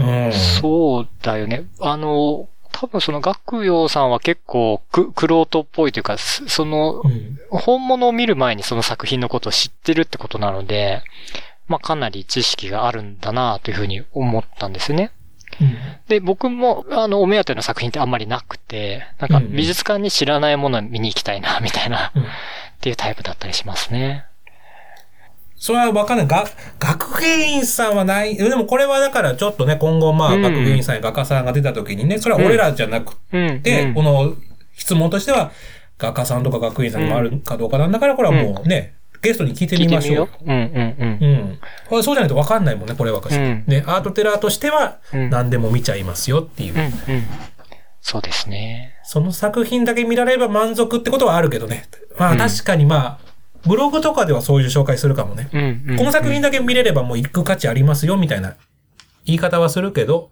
[0.00, 0.24] うん。
[0.26, 0.32] うん。
[0.32, 1.64] そうだよね。
[1.80, 2.48] あの、
[2.80, 7.38] 多分その学陽さんは結構く、クロートっぽいというか、すそのう、ん。
[7.50, 11.02] 本物を見る前にその作品のことを知ってるってことなので、
[11.68, 15.12] まあかなり知識があるんだなというふうに思ったんですよね。
[16.08, 24.24] で、僕も、あの、お目当ての作品ってあんまりなくて、なんか美術館に知らないものを見に行きたいな、みたいな、うんっていうタイプだったりしますね。
[25.60, 26.26] それはわかんない。
[26.26, 26.46] が、
[26.78, 28.34] 学芸員さんはない。
[28.34, 33.60] でもこれはだからちょっとね、今後まあ、うん学芸員さんや画家さんが出た時にね、それは俺らじゃなくうん。
[33.62, 34.34] て、うんこの
[34.74, 35.52] 質問としては、
[35.98, 40.28] 画家さんとか学芸員さんにもあるかどうかなんだから、これはもうね、ゲストに聞いてみましょうう。
[40.46, 41.58] うんうんうん。
[41.90, 43.20] これそうじゃないと分かんないもんね、これは。
[43.20, 46.74] うんね、アートテラーとしてはうん何でも見ちゃいますよっていう。
[46.74, 46.80] うん。
[46.80, 47.24] うんうん。
[48.00, 48.94] そうですね。
[49.04, 51.84] その作品だけ見られれば満足ってことはあるけどね。
[52.18, 53.29] まあうん確かにまあ、
[53.64, 55.48] ブログとかではそういう紹介するかもね。
[55.52, 55.96] うんうん。
[55.96, 58.56] この作品だけ見れればもう行く価値ありますよみたいな
[59.24, 60.30] 言い方はするけど、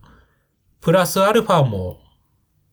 [0.81, 2.01] プラスアルファも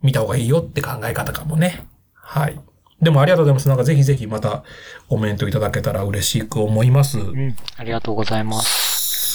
[0.02, 1.86] 見た方がいいよって考え方かもね。
[2.14, 2.60] はい。
[3.02, 3.68] でもありがとうございます。
[3.68, 4.64] なんかぜひぜひまた
[5.10, 7.20] コメントいただけたら嬉しく思います。
[7.20, 7.56] うん。
[7.78, 8.85] ありがとうございます。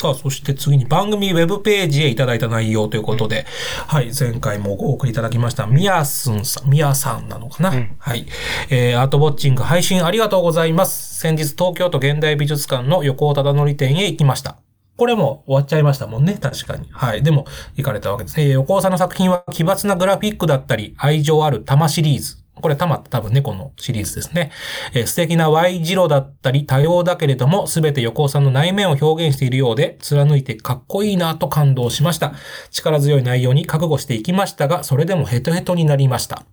[0.00, 3.44] さあ、そして次に番組ウェブページへいただいた内容ということで、
[3.86, 8.24] はい、前回もお送りいただきました、みやすんさん、みやさんなのかな、うんはい。
[8.70, 11.18] えー、アートウォッチング配信ありがとうございます。
[11.20, 14.56] 先日東京都現代美術館の横尾忠則店へ行きました。
[14.96, 16.88] これも終わっちゃいましたもんね、確かに。
[16.90, 17.22] はい。
[17.22, 17.44] でも、
[17.76, 18.40] 行かれたわけです。
[18.40, 22.39] えー、横尾さんの作品は奇抜なグラフィックだったり、愛情ある玉シリーズ。
[22.60, 24.50] これ玉って多分猫のシリーズですね。
[24.94, 32.34] えー素敵な Y 字路だったり多様だけれども、すべて横尾さんの内面を表現しているようで、貫いてかっこいいなと感動しました。
[32.70, 36.44] 力強い内容に覚悟していきましたが、それでもヘトヘトになりました。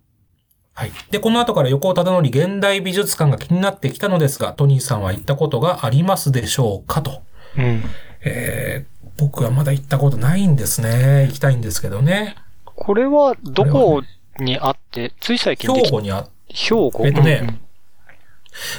[0.74, 0.92] はい。
[1.10, 7.22] で、この後から横尾忠則現代美術館が気になってきたのですが、トニーさんは行ったことがありますでしょうかと。
[7.56, 7.82] うん。
[8.24, 11.26] えー僕はまだ行ったことないんですね。
[11.26, 12.36] 行きたいんですけどね。
[12.64, 14.02] これはどこ
[14.38, 17.02] にあって、つい最近兵庫にあっ兵庫？
[17.04, 17.60] えっとね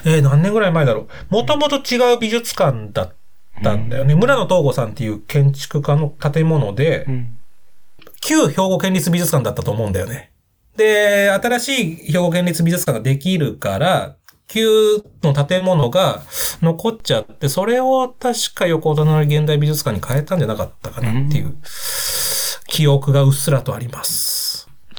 [0.05, 1.33] えー何年ぐらい前だろう。
[1.33, 3.13] もともと違う美術館だっ
[3.63, 4.15] たんだよね。
[4.15, 7.35] 村野東吾さんっていう建築家の建物でう、ん。
[8.21, 10.31] 旧兵庫県立美術館だったと思うんだよね。
[10.75, 11.69] で、新し
[12.09, 14.15] い兵庫県立美術館ができるから、
[14.47, 16.23] 旧の建物が
[16.61, 21.55] 残っちゃって、それを確か横尾忠則現代美術館に変えたんじゃなかったかなっていう
[22.67, 24.38] 記憶がうっすらとあります。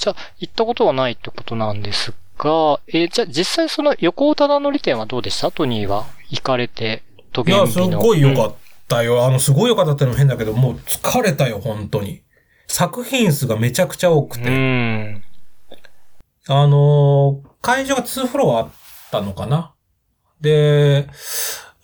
[0.00, 5.50] じゃあ、行ったことはないってことなんですが、えーじゃあ実際その横尾忠則店はどうでした？
[5.52, 8.00] トニーは行かれて、トいや、すゲンビの。
[8.00, 8.54] ごい良かっっ
[8.90, 9.24] たよ。
[9.24, 12.22] あの、すごい良かったってのも変だけど、もう疲れたよ、本当に。
[12.66, 14.50] 作品数がめちゃくちゃ多くうて。
[14.50, 15.22] ん。
[16.48, 18.70] あのー会場が2フロアあっ
[19.12, 19.74] たのかな？
[20.40, 21.06] で、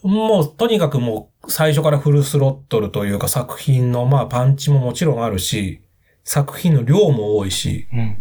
[0.02, 5.82] もう、とにかくもう、最初からフルスロットルというか作品の、まあ、パンチももちろんあるし、
[6.26, 8.18] 作品の量も多いし、うん。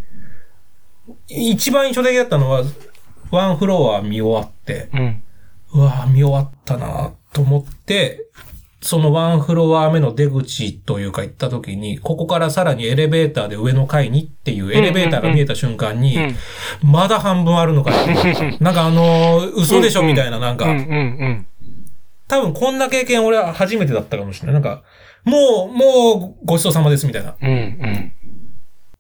[1.28, 2.64] 一番印象的だったのは、
[3.32, 5.24] ワンフロア見終わって、うん。
[5.74, 8.28] うわぁ、見終わったなと思って、
[8.80, 16.36] そのワンフロア目の出口というか行った時に、ここからさらにエレベーターで上の階にっていうエレベーターが見えた瞬間に、うん
[16.84, 18.06] まだ半分あるのかよ。
[18.62, 20.68] なんかあのー嘘でしょみたいな、なんか。
[22.28, 24.54] 多分こんな経験俺は初めてだったかもしれない。
[24.54, 24.84] なんか、
[25.26, 27.36] もう、もうごちそうさまですみたいな。
[27.42, 28.12] うん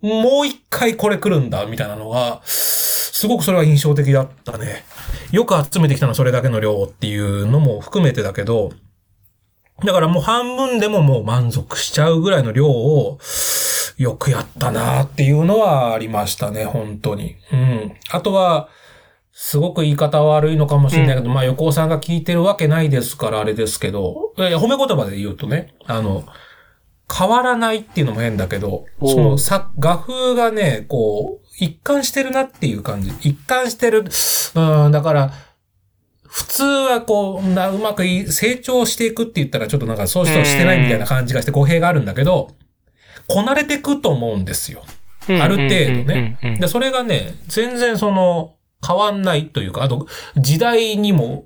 [0.01, 0.21] うん。
[0.23, 4.83] もう一回これ来るんだみたいなのが、すごくそれは印象的だったね。
[5.31, 8.71] よく集めてきたのはそれだけの量っていうのも含めてだけど、
[9.83, 13.19] だからもう半分でももう満足しちゃうぐらいの量を
[13.97, 17.35] よくやったなっていうのはありましたね、本当に。
[17.51, 17.93] うん。
[18.09, 18.69] あとは、
[19.37, 26.25] すごく言い方悪いのかもしれないけど、まあ横尾さんが聞いてるわけないですからあれですけど、え褒め言葉で言うとね、あの、
[27.13, 33.11] 変わらないっていうのも変だけど、そのさ、画風がね、こう、一貫してるなっていう感じ。
[33.29, 34.05] 一貫してる。
[34.55, 35.33] うん、だから、
[36.23, 42.51] 普通はこう、なうまくい成長していくって言ったらちょっとなんかそうしてしてないみたいな感じがして語弊があるんだけど、
[43.27, 44.85] こなれていくと思うんですよ。
[45.27, 46.59] ある程度ねうんうんうんうん。
[46.61, 48.54] で、それがね、全然その、
[48.85, 51.45] 変わんないというか、あと、時代にも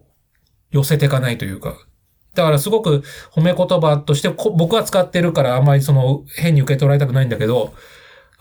[0.71, 1.75] 寄せていかないというか、
[2.35, 7.73] だからすごく褒め言葉として僕は使ってるからあまりその変に受け取られたくないんだけど、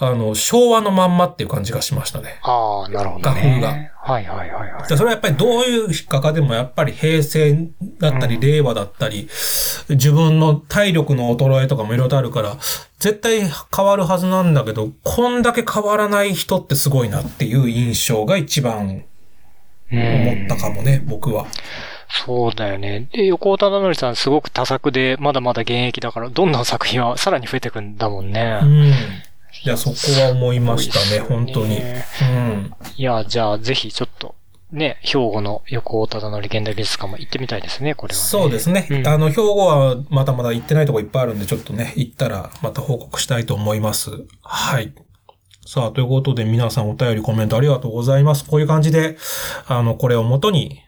[0.00, 2.38] あの、昭和のまんまっていう感じがしましたね。
[2.42, 3.40] ああ、なるほど、画ね。
[3.40, 3.68] 風が
[4.08, 4.88] はいはいはいはい。
[4.88, 9.28] でそれはやっぱりどういう画家でもやっぱり平成だったり令和だったり、
[9.88, 12.56] 自分の体力の衰えとかもいろいろとあるから、
[13.00, 19.04] 絶対変わるはずなんだけど、こんだけ変わらない人ってすごいなっていう印象が一番
[19.90, 21.46] 思ったかもね、僕は。
[22.24, 23.08] そうだよね。
[23.12, 28.61] で、横尾忠則さんすごく多作で、まだまだ現役だから、どんどん作品はさらに増えていくんだもんね。
[28.62, 28.92] うん。
[29.64, 31.78] いや、そこは思いましたね、すごい本当に。
[31.78, 32.74] うん。
[32.96, 34.34] いや、じゃあぜひちょっと、
[34.70, 38.24] ね、兵庫の横尾忠則現代美術館も行ってみたいですね、これは、ね。
[38.26, 38.87] そうですね。
[38.90, 44.11] うんあの、兵庫はまだまだ行ってないとこいっぱいあるんで、ちょっとね、行ったらまた報告したいと思います。
[44.42, 44.92] はい。
[45.66, 48.44] さあ、ということで皆さんお便りコメントありがとうございます。
[48.44, 49.18] こういう感じで、
[49.66, 50.82] あの、これをもとに、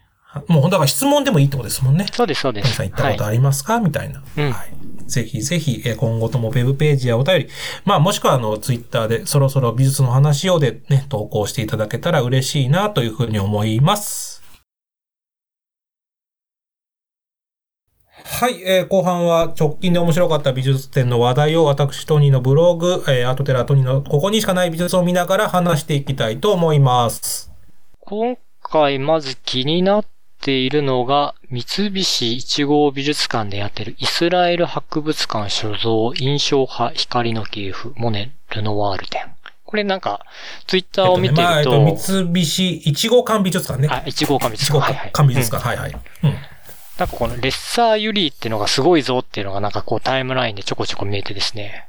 [0.47, 2.07] もうだから質問でもいいってことですもんね。
[2.13, 2.65] そうです、そうです。
[2.65, 4.23] 皆さん行ったことありますか、みたいな。
[4.37, 4.73] うんはい。
[5.11, 7.49] ぜひぜひ、今後ともウェブページやお便り、
[7.85, 14.41] まあもしくはあの、ツイッターでそろそろ美術の話をでね、投稿していただけたら嬉しいなというふうに思います。
[18.23, 27.51] はい、えー後半は直近で面白かった美術展の話題を私、トニーのブログ、えーアートテラトニーのここにしかない美術を見ながら話していきたいと思います。
[28.01, 30.05] 今回まず気になっ
[30.41, 39.23] ているのが、三菱一号美術館でやってるイスラエル博物館所蔵印象派光の系譜モネ・ルノワール展。
[39.65, 40.25] これなんか、
[40.67, 43.89] ツイッターを見てまあ、えっると、と、三菱一号館美術館ね。
[43.89, 45.27] あ、一号館美術一号館。
[45.29, 45.93] 美術館、はいはい。
[46.25, 46.35] うん。
[46.99, 51.87] なんかこのレッサーユリーっていうのがすごいぞっていうのがなんかこうタイムラインでちょこちょこ見えてですね。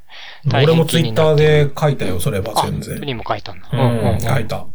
[0.54, 2.94] 俺もツイッターで書いたよ、それはあ、全然。
[2.96, 3.68] 本当にも書いたんだ。
[3.74, 4.58] うん、書いちょた。
[4.58, 4.68] っ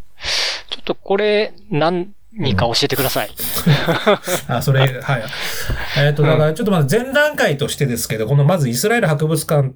[0.85, 1.53] とこれ、
[2.37, 3.31] 何か教えてください。
[4.49, 5.25] あ、それ、はい。
[5.99, 9.73] えっ、と、だから、ちょっとまず前段階としてですけど、このまずイスラエル博物館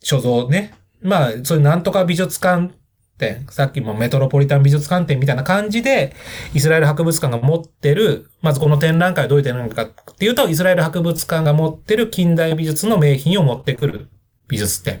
[0.00, 0.74] 所蔵ね。
[1.02, 2.72] まあ、そういうなんとか美術館
[3.18, 6.14] 展、さっきもメトロポリタン美術館展みたいな感じで、
[6.54, 14.08] イスラエル博物館が持ってる、まずこの展覧会はどういう展覧会かっていうと、イスラエル博物館が持ってる近代美術の名品を持ってくる
[14.48, 15.00] 美術展。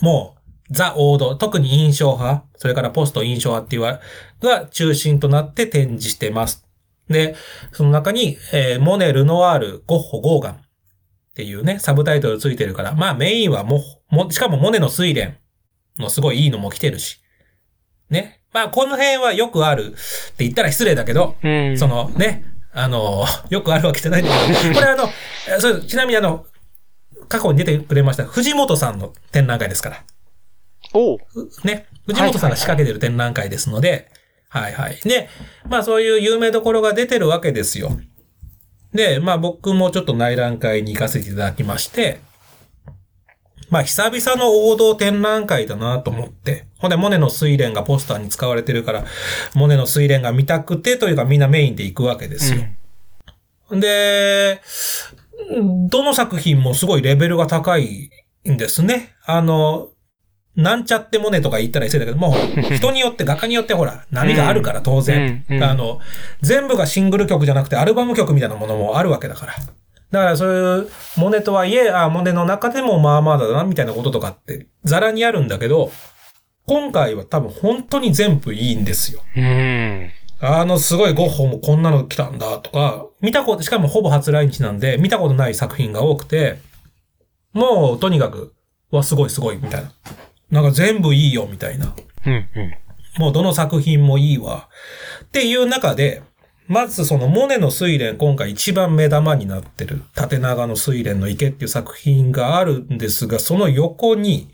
[0.00, 0.39] もう、
[0.70, 4.00] ザ・王道、特に印象派、それからポスト印象派っていうわ
[4.40, 6.66] が中心となって展示してます。
[7.08, 7.34] で、
[7.72, 10.58] その中に、えーモネ、ルノワール、ゴッホ、ゴーガンっ
[11.34, 15.36] ていうね、サブタイトルついてるから、まあメインはも、も、しかもモネの睡蓮
[15.98, 17.20] のすごいいいのも来てるし。
[18.08, 18.40] ね。
[18.52, 21.78] まあこの辺はよくあるって言ったら失礼だけど、うん。
[21.78, 25.08] そのね、あの、よくあるわけじゃないんだけど、 これあの、
[25.48, 26.46] えそうちなみにあの、
[27.28, 30.04] 過去に出てくれました藤本さんの展覧会ですから。
[30.94, 31.18] おう
[31.64, 34.10] ね、藤本さんが仕掛けてる展覧会ですので、
[34.48, 35.00] はいはい。
[35.04, 35.28] で、
[35.68, 38.00] まあそういう有名どころが出てるわけですよ。
[38.92, 42.20] で、まあ僕もちょっと内覧会に行かせていただきまして、
[43.70, 46.66] まあ久々の王道展覧会だなと思って。
[46.78, 49.04] ほんで、モネの睡蓮がポスターに使われてるから、
[49.54, 52.62] モネの睡蓮が見たくてというかみんなメインで行くわけですよ。
[53.76, 54.60] んで、
[55.88, 58.10] どの作品もすごいレベルが高い
[58.48, 59.14] んですね。
[59.24, 59.90] あの、
[60.56, 65.44] なんちゃってモネとか言ったら失礼だけど、もう 人によって、画家によってほら、波があるから当然。
[65.48, 66.00] うんうんあの、
[66.42, 69.54] 全部がシングル曲じゃなくてアルバム曲みたいなものもあるわけだから。
[70.10, 75.92] だからそういう、モネとはいえ、あ、モネの中でもまあまあだな、みたいなこととかって、ザラにあるんだけど、
[76.66, 79.22] 今回は多分本当に全部いいんですよ。
[79.36, 80.10] うん。
[80.42, 86.58] あのすごいゴッホもこんなの来たんだとか、見たこと、しかもほぼ初来日なんで、見たことない作品が多くて、
[87.52, 88.54] もうとにかく、
[88.90, 89.92] わ、すごいすごい、みたいな。
[90.50, 91.94] なんか全部いいよ、みたいな。
[92.26, 92.74] うんうん。
[93.18, 94.68] もうどの作品もいいわ。
[95.24, 96.22] っていう中で、
[96.66, 104.48] まずそのモネの睡蓮、今回一番目玉になってる、縦長の睡蓮の池っていう作品があるんですが、その横に、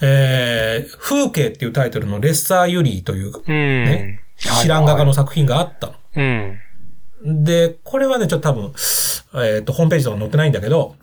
[0.00, 3.84] えー、風景っていうタイトルのレッサーユリーという、うん。
[3.84, 5.94] ね知らん画家の作品があったの。
[6.16, 7.44] うん。
[7.44, 8.72] で、これはね、ちょっと多分、
[9.44, 10.94] えっ、と、ホームページとか載ってないんだけど、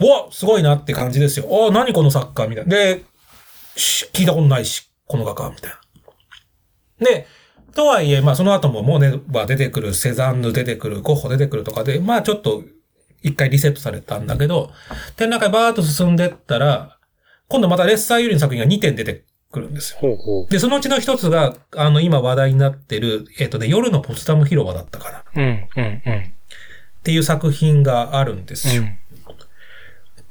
[0.00, 1.46] うわすごいなって感じですよ。
[1.68, 2.70] あ何この作家みたいな。
[2.70, 3.02] で、し
[4.12, 5.70] 聞いたことないし、この画家みたい
[7.00, 7.06] な。
[7.06, 7.26] で、
[7.74, 12.62] とはいえ、まあその後もモネは出てくる、セザンヌ出てくる、ゴッホ出てくるとかで、まあちょっと
[13.22, 14.70] 一回リセットされたんだけど、
[15.16, 16.98] 展覧会バーッと進んでったら、
[17.48, 19.98] 今度またレッサーユリの作品が2点出てくるんですよ。
[20.00, 25.18] ほうほで、そのうちの一つが、あの、今話題になってる、えっ、とね、夜のポツダム広場だったかな。
[25.18, 25.40] っう。
[25.40, 26.34] うん、うん、うん。
[27.02, 28.82] ていう作品があるんですよ。
[28.82, 29.00] うん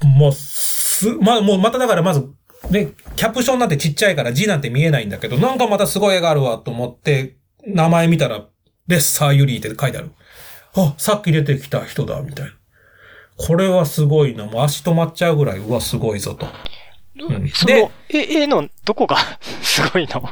[0.01, 2.29] もう、す、まあ、もうまただからまず、
[2.69, 8.45] ね、キャプションなんてちっちゃいから字なんて見えないんだけど、なんかまたすごい絵があるわと思って、名前見たら、
[8.87, 10.11] レッサーユリーって書いてある。
[10.75, 12.51] あ、さっき出てきた人だ、みたいな。
[13.37, 14.45] これはすごいな。
[14.45, 16.47] もう足止まっちゃうぐらい、うわ、すごいぞと。
[17.27, 19.17] うんそでの、絵、絵のどこが
[19.61, 20.29] すごいの？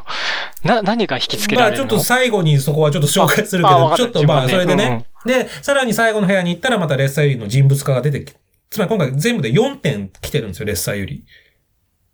[0.64, 1.90] な、何が引きつけまあられるの？
[1.90, 5.06] ちょっと最後にそこはちょっと紹介するけど、ちょっとまあそれでね。
[5.26, 8.34] で、さらに最後の部屋に行ったらまたレッサーユリの人物化が出てき
[8.70, 11.26] つまり今回全部で4点来てるんですよ、レッサーユリ。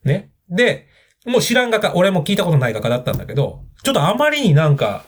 [0.04, 0.32] ね。
[0.50, 0.88] で、
[1.26, 5.06] もう知らん画家、俺も聞いたことない画家だったんだけど、ちょっとあまりになんか、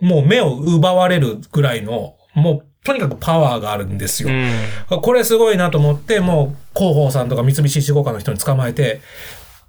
[0.00, 4.28] もう目を奪われるぐらいの、もうとにかくパワーがあるんですよ。
[4.28, 5.00] うん。
[5.00, 9.00] これすごいなと思って、もう広報さんとか三菱地方家の人に捕まえて、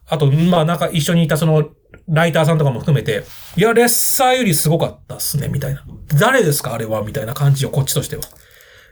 [0.07, 1.69] あと、まあなんか一緒にいたその
[2.07, 3.23] ライターさんとかも含めて、
[3.55, 5.83] いや、レッサーよりすごかったっすね、みたいな。
[6.19, 8.23] 誰ですかあれはみたいな感じよ、こっちとしては。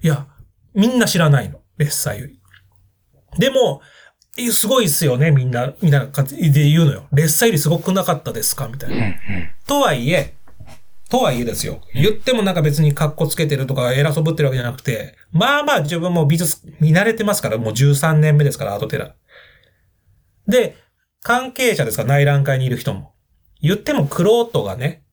[0.01, 0.27] いや、
[0.73, 2.39] みんな知らないの、レッサーより。
[3.37, 3.94] でも、え
[4.51, 7.07] すごいっすよね、みんな、みたいな感じで言うのよ。
[7.13, 9.15] レッサーよりすごくなかったですかみたいな。
[9.65, 10.35] とはいえ、
[11.09, 11.81] とはいえですよ。
[11.93, 19.15] 言ってもなんか別に格好つけてるとか偉そぶってるわけじゃなくて、まあまあ自分も美術見慣れてますから、もう13年目ですから、アートテラ。
[20.47, 20.75] で、
[21.21, 23.13] 関係者ですから、内覧会にいる人も。
[23.61, 25.03] 言ってもクロートがね、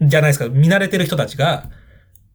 [0.00, 1.70] じゃないですか、見慣れてる人たちが、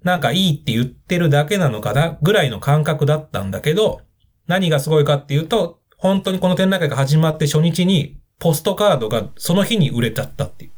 [0.04, 4.02] なんかいいって言ってるだけなのかな、ぐらいの感覚だったんだけど、
[4.48, 10.72] 何がすごいかっていうと、本当にこの展覧会が始まって初日に、ポストカードがその日に売れちゃったっていう。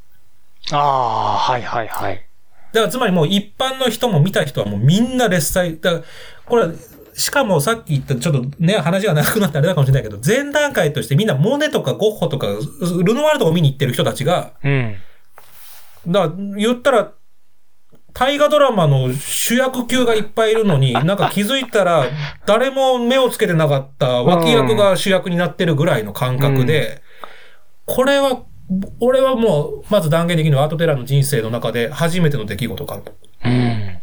[0.72, 2.26] ああ、はいはいはい。
[2.74, 5.80] だからつまりもう一般の人も見た人はもうみんな列祭。
[5.80, 6.04] だから、
[6.46, 6.74] これは、
[7.14, 14.96] しかもさっき言ったちょっとね、話が長くなってあれだかもしれないけど、前段階としてみんなモネとかゴッホとか、ルノワールとか見に行ってる人たちが、うん。
[16.08, 17.12] だから言ったら、
[18.20, 22.06] 大河ドラマの主役級がいっぱいいるのに、 なんか気づいたら、
[22.46, 27.02] 誰も目をつけてなかった脇役が主役になってるぐらいの感覚で、
[27.86, 28.44] これは、
[29.00, 33.14] 俺はもう、まず断言できるのはアートテラーの人生の中で初めての出来事かと。
[33.46, 33.98] うん。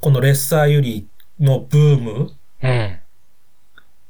[0.00, 1.08] このレッサーユリ
[1.40, 2.30] のブーム
[2.62, 2.98] うん。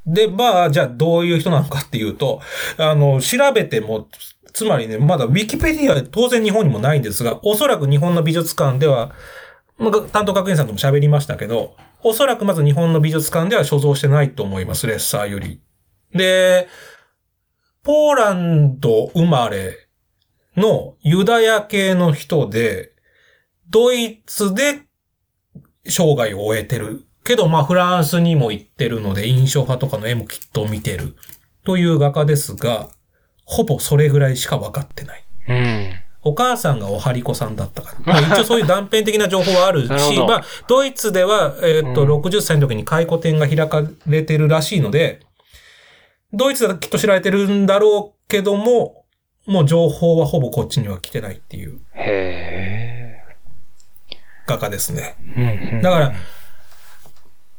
[0.06, 2.42] で、まあ、じゃあどういう人なのかっていうと、
[2.76, 4.06] あの、調べても、
[4.52, 9.12] つまりね、まだウィキペディアで当然日本にもないんですが、おそらく日本の美術館では、
[9.78, 15.60] まあ担当学園さんとも喋りましたけど、おそらくまず日本の美術館では所蔵してないと思います、レッサーユリ。
[16.12, 16.68] で、
[17.82, 19.88] ポーランド生まれ
[20.56, 22.92] のユダヤ系の人で、
[23.68, 24.82] ドイツで
[25.86, 27.06] 生涯を終えてる。
[27.24, 31.16] けど、まあ、フランスにも行ってるので、印象派とかの絵もきっと見てる。
[31.64, 32.88] という画家ですが、
[33.50, 35.24] ほぼそれぐらいしか分かってない。
[35.48, 35.92] うん。
[36.22, 38.14] お母さんがおはりこさんだったから。
[38.14, 45.20] まあ、一応そういう断片的な情報はあるし、 なるまあ、ドイツでは、えーっと、うん60歳の時に回顧展が開かれてるらしいので、
[46.32, 49.04] ドイツではきっと知られてるんだろうけども、
[49.46, 53.16] もう情報はほぼこっちには来てないっていうへ
[54.46, 55.16] 画家ですね。
[55.36, 55.70] え。
[55.72, 55.82] うん。
[55.82, 56.12] だから、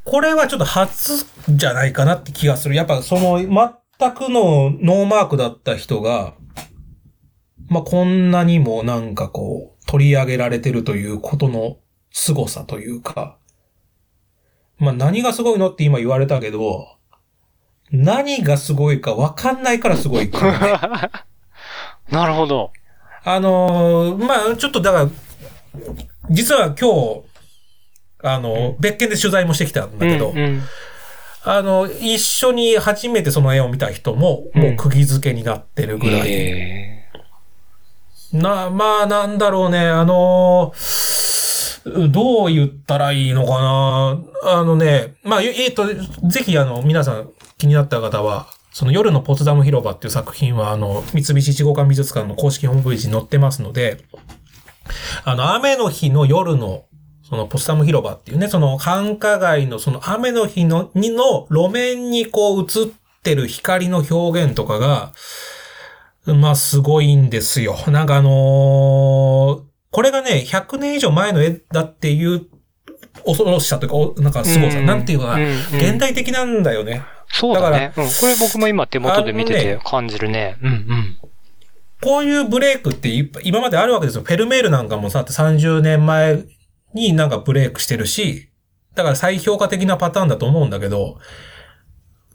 [0.05, 2.75] これはちょっと初じゃないかなって気がする。
[2.75, 3.49] やっぱその全
[4.09, 6.33] くのノーマークだった人が、
[7.69, 11.77] まあ、こんなにもなんかこう、取り上げられてるということの
[12.11, 13.37] 凄さというか、
[14.77, 16.97] まあ、何がすごいのって今言われたけど、
[17.91, 20.31] 何がすごいか分かんないからすごいね。
[22.09, 22.71] なるほど。
[23.23, 25.09] あのーまあ、ちょっとだから、
[26.29, 27.21] 実は今日、
[28.23, 30.61] あの、別件で取材もしてきたんだけど、うんうん
[31.43, 36.31] あの、一緒に初めてその絵を見た人も、もう釘付けになってるぐらい。
[36.31, 37.05] へ
[38.33, 41.11] な、まあ、なんだろうね、あのー
[42.09, 44.19] どう言ったらいいのかな。
[44.59, 53.97] あのね、まあ、ええっと、ぜひあの、皆さん気になった方は、その夜のポツダム広場っていう作品は、あの、三菱一号館美術館の公式ホームページに載ってますので、
[55.25, 56.85] あの、雨の日の夜の、
[57.31, 62.67] そのポツダム広場っていうね、その繁華街のその雨の日の、にの路面にこう映っ
[63.23, 65.13] てる光の表現とかが、
[66.25, 67.77] まあすごいんですよ。
[67.87, 69.61] なんかあのー
[69.91, 72.47] これがね、100年以上前の絵だっていう
[73.25, 77.01] 恐ろしさというかお、なんか凄さ、うんなんていうか、うんうん現代的なんだよね。
[77.29, 77.93] そうだね。
[77.95, 78.03] うん。
[78.07, 80.57] これ僕も今手元で見てあて感じるね。
[80.61, 81.17] うんうん。
[82.01, 84.23] こういうブレイクってい今まであるわけですよ。
[84.23, 86.43] フェルメールなんかもさ、30年前
[86.93, 88.49] になんかブレイクしてるし、
[88.95, 91.19] だから再評価的なパターンだと思うんだけど、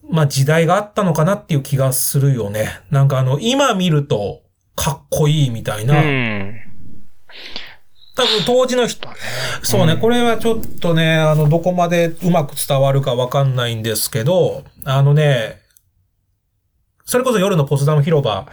[0.08, 2.80] まあ時代があったのかなっていう気がするよね。
[2.90, 4.42] なんかあの、今見ると
[4.74, 6.00] かっこいいみたいな。
[6.00, 6.54] うん。
[8.14, 9.06] 多分当時の人、
[9.62, 15.60] そうね、これはちょっとね、あの、どこまでうまく伝わるかわかんないんですけど、あのね、
[17.04, 18.48] それこそ夜のポツダム広場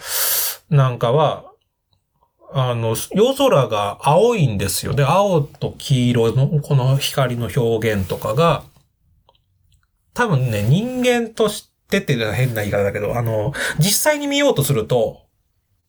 [0.70, 1.53] なんかは、
[2.56, 4.93] あの、夜空が青いんですよ。
[4.93, 8.64] で、青と黄色のこの光の表現とかが、
[10.14, 15.24] 多分ね、人間としてっていうのは変な言い方だけど、あの、実際に見ようとすると、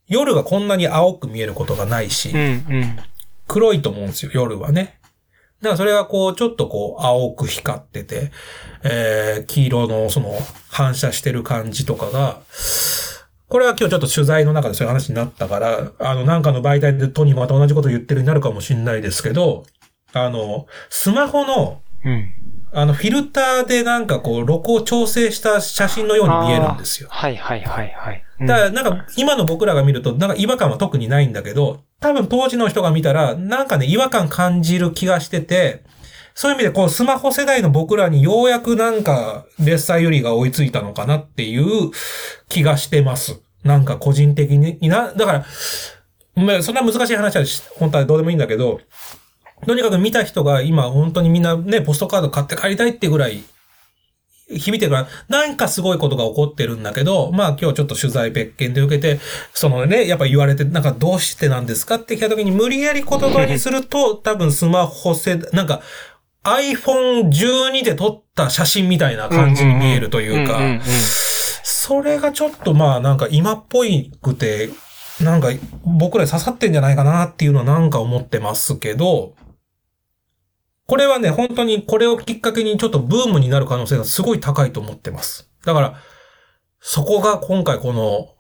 [0.06, 2.98] 夜がこんなに青く見えることがないし、うんうん。
[3.46, 4.98] 黒いと思うんですよ、夜はね。
[5.60, 8.32] だからそれがこう、ちょっとこう、青く光ってて、
[8.82, 10.34] えー、黄色のその
[10.68, 12.40] 反射してる感じとかが、
[13.48, 19.64] これは今日ちょっと取材の中でそういう話になったから、あの、なんかの媒体でトニーもまた同じこと言ってるようになるかもしれないですけど、
[20.12, 22.34] あの、スマホの、うん。
[22.72, 27.08] あの、フィルターでなんかこう、録を調整した写真のように見えるんですよ。
[27.10, 28.24] はいはいはいはい。
[28.40, 35.84] うんだから、なんか、今の僕らが見ると、なんか違和感は特にないんだけど、多分当時の人が見たら、なんかね、違和感感じる気がしてて、
[36.34, 41.90] そういう意味で、こう、スマホ世代の僕らにようやくなんか、レッサーよりが追いついたのかなっていう
[42.48, 43.40] 気がしてます。
[43.62, 45.46] なんか個人的にな、だから、
[46.36, 47.44] まあ、そんな難しい話は
[47.78, 48.80] 本当はどうでもいいんだけど、
[49.66, 53.44] とにかく見た人が今本当にみんなね、ポストカード買って帰りたいってぐらい
[54.48, 59.20] 響いてるから、なんかすごいことが起こってるんだけど、まあ今日ちょっと取材別件で受けて、
[59.54, 65.80] そのね、やっぱ言われて、なんかどうしてなんですかって聞いた時に無理やり言葉にすると、多分スマホ世代、なんか
[66.44, 70.60] iPhone12 で撮った写真みたいな感じに見えるというか、
[71.62, 74.70] それがちょっとまあなんか今っぽいくて、
[75.20, 75.48] なんか
[75.84, 79.34] 僕らに刺さってんじゃないかなっていうのはなんか思ってますけど、
[80.86, 85.50] これはね、本当にこれをきっかけにちょっとブームになる可能性がすごい高いと思ってます。
[85.64, 85.94] だから、
[86.80, 88.33] そこが今回この、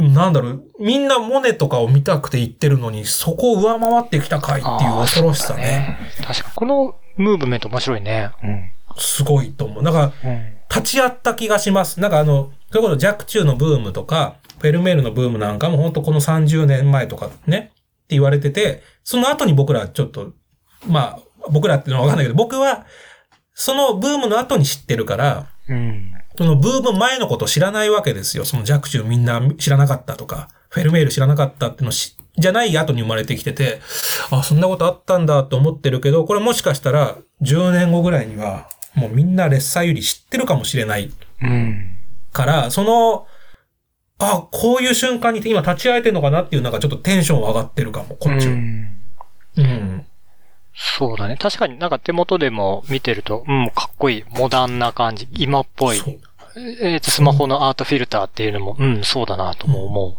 [0.00, 5.98] なんだろう、みんなモネとかを見たくて言ってるのに、そこを上回ってきた回っていう恐ろしさね。
[6.00, 6.54] あーそうだ確かに。
[6.54, 8.30] このムーブメント面白いね。
[8.42, 8.72] うん。
[8.96, 9.84] すごいと思う。
[9.84, 10.56] だから、うん。
[10.68, 12.00] 立ち会った気がします。
[12.00, 17.74] なんかあの、それこそ弱中のブームとか、フェルメールのブームなんかも本当この30年前とかね、って
[18.10, 20.32] 言われてて、その後に僕らちょっと、
[20.86, 21.20] まあ、
[21.50, 22.86] 僕らっていうのはわかんないけど、僕は、
[23.54, 26.09] そのブームの後に知ってるから、うん。
[26.36, 28.44] そのブーム前のことを知らないわけですよ。
[28.44, 33.80] その弱中みんな知らなかったとか、フェルメール知らなかったってのしじゃない後に生まれてきてて、
[34.30, 41.12] あ、そんなことあったんだと思ってるけど、これもしかしたら10年後ぐらいには、もうみんなレッサーより知ってるかもしれない
[41.42, 41.96] うん。
[42.32, 43.26] から、その、
[44.18, 48.52] あ、こういう瞬間に今立ち会えてるのかなっていうなんかちょっとテンション上がってるかも、こっちは。
[48.52, 48.96] うん
[49.56, 50.06] うん。
[50.82, 51.36] そうだね。
[51.36, 54.24] 確かになんか手元でも見てると、うん、かっこいい。
[54.30, 55.28] モダンな感じ。
[55.30, 56.00] 今っぽい。
[56.80, 60.16] えっ、と、スマホのアートフィルターっていうのも、うん、そうだなとも思う。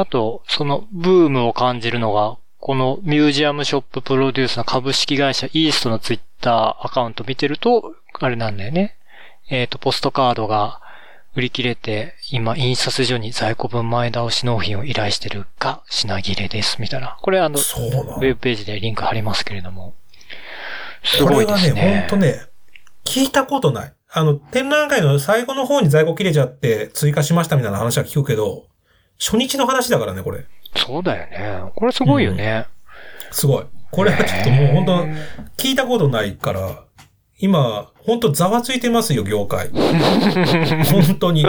[0.00, 8.96] あと、そのブームを感じるのが、このミュージアムショッププロデュースの株式会社イーストのツイッターアカウント見てると、あれなんだよね。
[9.50, 10.80] えっ、と、ポストカードが
[11.36, 17.18] 売り切れて、今、印刷所に在庫分前倒し納品を依頼してるが、品切れです、みたいな。
[17.22, 19.94] これあの、ウェブページでリンク貼りますけれども。
[21.04, 22.06] すごいでこれはね、すね。
[22.10, 22.40] ほんとね、
[23.04, 23.92] 聞いたことない。
[24.12, 28.64] あの、展覧会の最後の方に在庫切れちゃって追加しましたみたいな話は聞くけど、
[29.18, 30.46] 初日の話だからね、これ。
[30.74, 31.70] そうだよね。
[31.76, 32.66] これすごいよね。
[33.30, 33.66] すごい。
[33.90, 36.84] これはちょっともう本当聞いたことないから、
[37.40, 39.70] 今、本当ざわついてますよ、業界。
[40.92, 41.46] 本当に。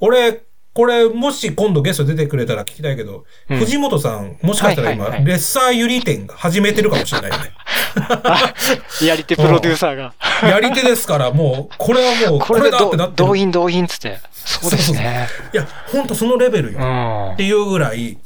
[0.00, 0.42] 俺、
[0.72, 7.52] これ、もし今度ゲスト出てくれたら聞きたいけど、うん藤本さん、もしかしたら今、はいはいはいレッサーユリ店始めてるかもしれないよね。
[9.02, 10.14] やり手プロデューサーが。
[10.42, 13.28] やり手ですから、もう、これはもう、ここれだってなってる。
[13.28, 14.20] 動員動員っつって。
[14.32, 15.28] そうですね。
[15.52, 16.78] いや、ほんとそのレベルよ。
[16.78, 17.36] うんっ。
[17.36, 18.18] ていうぐらい、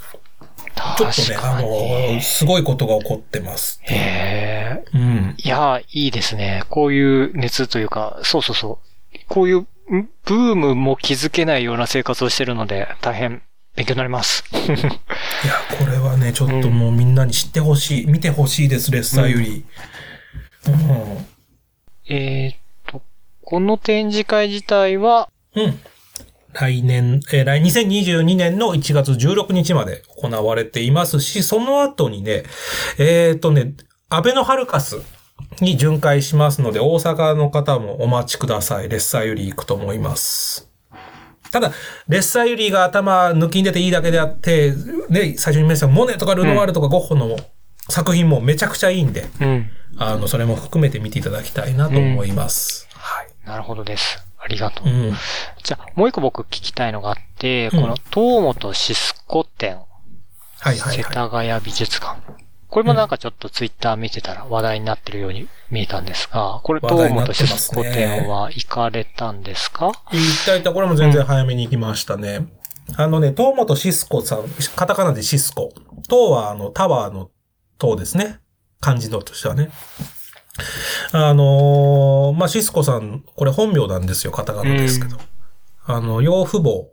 [0.77, 3.81] ちょっとね、あ確かにの、すごいことが起こってます。
[3.83, 4.85] へえ。
[4.95, 5.35] うん。
[5.37, 6.65] いや、いいですね。
[6.69, 8.79] こういう熱というか、そうそうそ
[9.15, 9.19] う。
[9.29, 13.43] こういうんブームも気づけないような生活をしてるので、大変
[13.77, 14.45] 勉強になります。
[14.55, 14.77] いや、
[15.79, 19.65] これはね、ちょっともうみんなに知ってほしい、見てほしいです、レッサーより。
[20.67, 21.27] うん。
[22.09, 22.57] えーっ
[22.87, 23.03] と、
[23.43, 25.81] この展示会自体は、うん。
[26.55, 32.45] 来年、えー来、2022年の1月16日まで行われていますし、その後にね、
[32.99, 33.75] えっ、とね、
[34.09, 35.03] アベノハルカス
[35.61, 38.89] に巡回しますので、大阪の方もお待ちください。
[38.89, 40.71] レッサーより行くと思います。
[41.51, 41.73] ただ、
[42.09, 44.73] レッサーよりが頭抜きに出ていいだけであって、
[45.09, 47.37] ね、最初に見ましたモネとかルノワールとかゴッホの
[47.89, 49.71] 作品もめちゃくちゃいいんで、うん。
[49.97, 52.89] あの、それも含めて見ていただきたいなと思います。
[52.95, 53.29] はい。
[53.47, 54.25] なるほどです。
[54.45, 54.89] ありがとう。
[54.89, 55.15] うん。
[55.63, 59.79] じゃあ、もう一個僕聞きたいのがあって、うんこの、東本シスコ展、
[60.61, 60.97] はいはいはい。
[60.99, 62.21] 世田谷美術館。
[62.69, 69.93] これもなんかちょっとツイッター見てたら話題になってるように見えたんですが、これ東本シスコ展は行かれたんですか？
[70.11, 72.49] 行きたいところも全然早めに行きましたね。
[72.97, 75.73] あのね、東本シスコさん、カタカナでシスコ。
[76.11, 77.31] 東はあの、タワーの
[77.79, 78.41] 塔ですね。
[78.81, 79.71] 漢字のとしてはね。
[81.13, 85.19] あのーまあ、シスコさん、これ本名なんですよ、カタカナですけど。
[85.87, 86.89] あの、養父母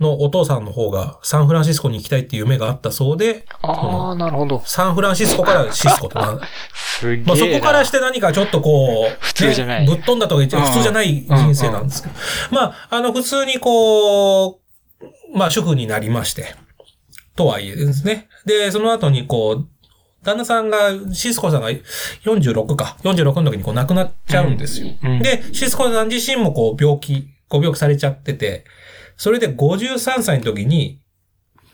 [0.00, 4.62] のお父さんの方がサンフランシスコに行きたいっていう夢があったそうで、ああ、なるほど。
[4.64, 6.40] サンフランシスコからシスコとな、
[6.74, 7.28] すげえな。
[7.28, 12.14] まあ、そこからして何かちょっとこう、普通じゃないねぶっ飛んだとか言っちゃう普通じゃない人生なんですけど。
[12.50, 14.58] まあ、あの、普通にこう、
[15.36, 16.54] まあ、主婦になりまして、
[17.36, 18.28] とはいえですね。
[18.44, 19.68] で、その後にこう、
[20.28, 24.88] 旦那さんが、シスコさんが46か、46の時にこう亡くなっちゃうんですよ。
[25.02, 28.64] うんで、シスコさん自身もこう病気、ご病気されちゃってて、
[29.16, 31.00] それで53歳の時に、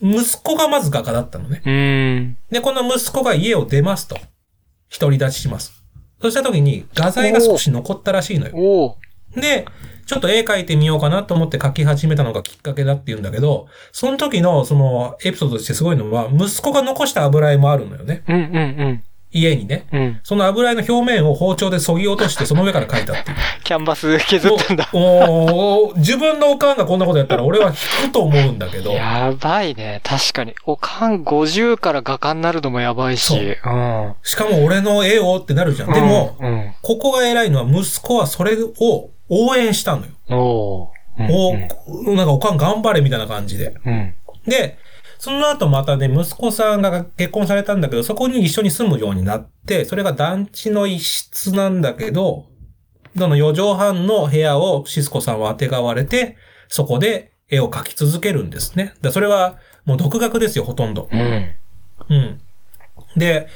[0.00, 2.36] 息子がまず画家だったのね。
[2.50, 4.18] で、この息子が家を出ますと。
[4.98, 5.84] 独り立ちします。
[6.20, 8.96] そうした時に画材が少し残ったらしいのよ。
[9.34, 9.66] で、
[10.06, 18.22] ちょっと絵描いてみようかなと思って描き始めたのがきっかけだって言うんだけど、その時のそのエピソードとしてすごいのは、息子が残した油絵もあるのよね。
[18.28, 19.86] うんうん家にね。
[19.92, 20.00] うん。
[20.00, 20.20] うん。
[20.22, 23.36] その油絵の表面を包丁で削ぎ落としてその上から描いたっていう。
[23.64, 24.88] キャンバス削ったんだ。
[24.92, 28.92] おお自分のおかんがこんなことやったら俺は引くと思うんだけど。
[28.92, 30.00] やばいね。
[30.04, 30.54] 確かに。
[30.64, 33.34] おかん50から画家になるのもやばいし。
[33.64, 34.14] うん。
[34.22, 35.92] しかも俺の絵をってなるじゃん。
[35.92, 36.72] でも、うん。
[36.80, 40.12] ここが偉いのは息子はそれを応援したのよ。
[40.30, 43.76] おおなんかおかん頑張れみたいな感じで。
[43.84, 44.14] うん。
[44.46, 44.78] で、
[45.18, 52.46] その後またね、息子さんが結婚されたんだけど、そこに一緒に住むようになって、それが団地の一室なんだけど、
[53.16, 56.36] その4畳半の部屋をシスコさんは当てがわれて、
[56.68, 58.94] そこで絵を描き続けるんですね。
[59.02, 61.08] でそれはもう独学ですよ、ほとんど。
[61.12, 61.54] うん。
[62.08, 62.40] うん。
[63.16, 63.48] で、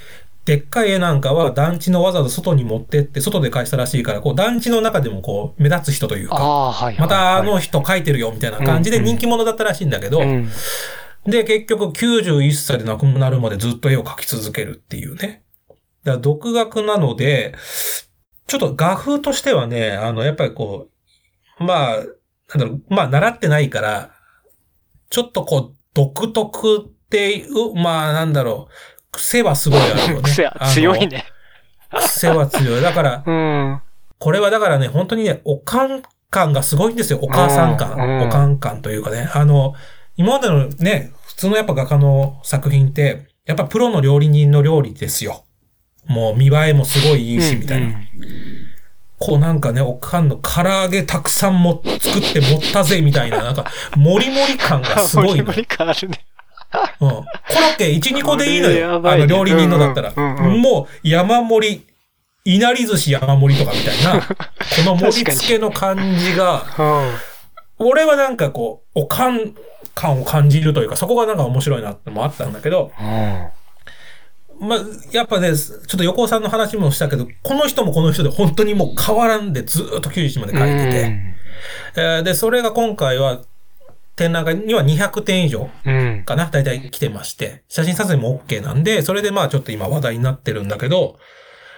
[0.49, 7.01] でっかい絵なんかは団地のわざわざ外に持ってって、外で描いたらしいから、こう団地の中でもこう目立つ人というか、ああ、はいはいはい。
[7.01, 10.49] またあの人描いてるよみたいな感じで人気者だったらしいんだけど、うん。
[11.27, 15.45] で、結局91歳で亡くなるまでずっと絵を描き続けるっていうね。
[15.69, 15.81] だか
[16.13, 17.55] ら独学なので、
[18.47, 20.89] ちょっと画風としてはね、あの、やっぱりこ
[21.61, 22.05] う、まあ、なん
[22.59, 24.15] だろう、まあ習ってないから、
[25.11, 30.23] ちょっとこう、独特っていう、まあなんだろう、癖はすごいあるよね。
[30.23, 31.25] 癖は強いね。
[31.91, 32.83] 癖は強い。
[32.83, 33.81] だから、 うん。
[34.19, 37.19] これはだからね、本当にね、おかん感がすごいんですよ。
[37.23, 37.93] お母さん感。
[37.93, 39.31] うんうんおかん感というかね。
[39.33, 39.75] あの、
[40.17, 45.45] 今までのね、普通のやっぱ画家の作品って、やっぱプロの料理人の料理ですよ。
[46.07, 47.99] もう見栄えもすごいいいし、みたいな。
[49.19, 55.45] こうなんかね、おかんの唐揚げたくさんも作って持ったぜ、みたいな、なんか、もりもり感がすごいの。
[55.47, 56.25] 無理感あるね。
[57.01, 57.09] うん。
[57.09, 57.25] コロ
[57.75, 58.97] ッケ1、2個でいいのよ。
[58.97, 60.13] あの料理人のだったら。
[60.15, 61.87] うんうんうんもう山盛り、
[62.45, 64.37] いなり寿司山盛りとかみたいな、 こ
[64.85, 66.65] の盛り付けの感じが、
[67.79, 69.55] 俺はなんかこう、おかん
[69.95, 73.49] 感を感じるというか、そこがなんか面白いなってのもあったんだけど、うん。
[74.61, 74.79] まあ、
[75.13, 81.13] やっぱね、ちょっと横尾さんの話もしたけど、この人もこの人で本当にもう変わらんでずーっと91まで書いてて、
[81.97, 83.41] えーで、それが今回は、
[84.19, 86.25] 展覧会には200点以上うん。
[86.27, 91.17] かな大体来てまして、写真撮影も OK なんで、それでまあちょっと今話題になってるんだけど、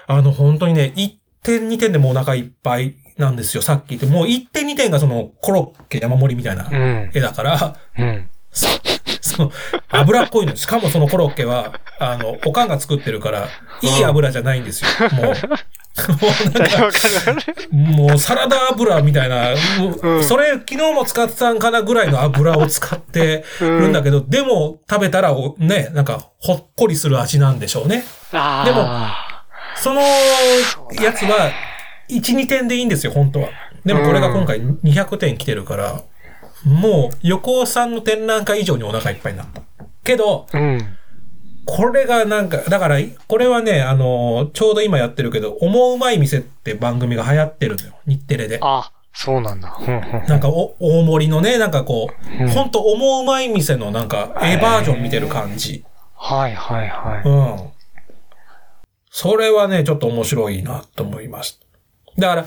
[0.07, 1.11] あの本当にね、1
[1.43, 4.07] 点2点でもうお腹いっぱいなんですよ、さっき言って。
[4.07, 7.11] もう1点2点がそのコロッケ山盛りみたいなうん。
[7.15, 8.29] 絵だから、うん。
[8.51, 9.53] その、
[9.91, 10.57] 油っこいの。
[10.57, 13.49] しかもそのコロッケは、あの、おかんが作ってるから、
[13.83, 14.89] いい油じゃないんですよ。
[15.13, 15.35] もう。
[17.71, 28.05] もうサラダ油みたいな、もううんそれ昨日も使ってたんかなぐらいの油を使ってるんだけど、でも食べたらおね、なんかほっこりする味なんでしょうね。
[28.31, 28.89] でも
[29.77, 31.51] そのやつは
[32.09, 33.49] 1、2点でいいんですよ、本当は。
[33.85, 36.03] でもこれが今回200点来てるから、
[36.65, 39.63] もう横尾さんの展覧会以上にお腹いっぱいになった。
[40.05, 40.97] けど、うん。
[41.67, 42.99] これがなんか、だから、
[43.29, 47.93] これはね、あの、ちょうど今やってるけど、思うまい店って番組が流行ってるのよ。
[48.07, 48.59] 日テレで。
[48.63, 49.79] あ、そうなんだ。
[50.29, 52.09] なんかお、大盛りのね、なんかこ
[52.41, 55.85] う、うんほんと思うまい店のなんか、A バージョン見てる感じ。
[56.17, 57.29] はいはいはい。
[57.29, 57.71] うん。
[59.11, 61.67] それはね、ちょっと面白いなと思いました。
[62.19, 62.47] だから、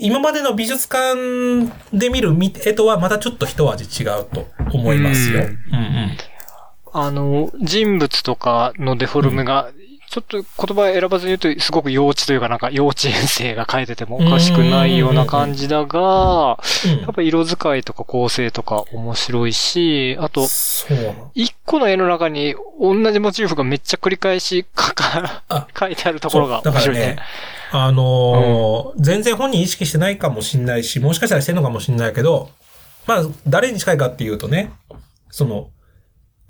[0.00, 1.16] 今までの美術館
[1.92, 5.40] で見るみ絵とはまたちょっと一味違うと思いますよ。
[5.40, 6.16] ううんんうん。
[6.92, 9.70] あの、人物とかのデフォルメが、
[10.10, 17.00] ちょっと言葉選ばずに言うと、すごく幼稚というかなんか幼稚園生が描いててもおかしくないような感じだが、うん。
[17.02, 20.46] やっぱ色使いとか構成とか面白いし、あと。
[21.34, 26.72] 一個の絵の中に同じモチーフがめっちゃ繰り返し書かあ、書いてあるところがそう。
[26.72, 27.06] だから面白いね。
[27.16, 27.18] ね。
[27.70, 32.48] あのー全然本人意識してないかもしんないし、もしかしたらしてるのかもしんないけど、
[33.06, 34.72] まあ、誰に近いかっていうとね、
[35.30, 35.68] その、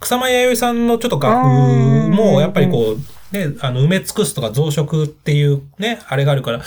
[0.00, 2.96] 草間彌生さんのちょっと画風も、やっぱりこ
[3.32, 6.60] う、ね、あの、埋め尽くすとか増殖っていうね、あれがあるから、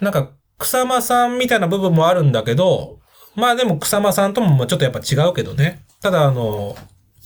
[0.00, 2.98] なんか、草間さんみたいな部分もあるんだけど、
[3.34, 5.84] まあでも草間さんともちょっとやっぱ違うけどね。
[6.00, 6.76] ただあの、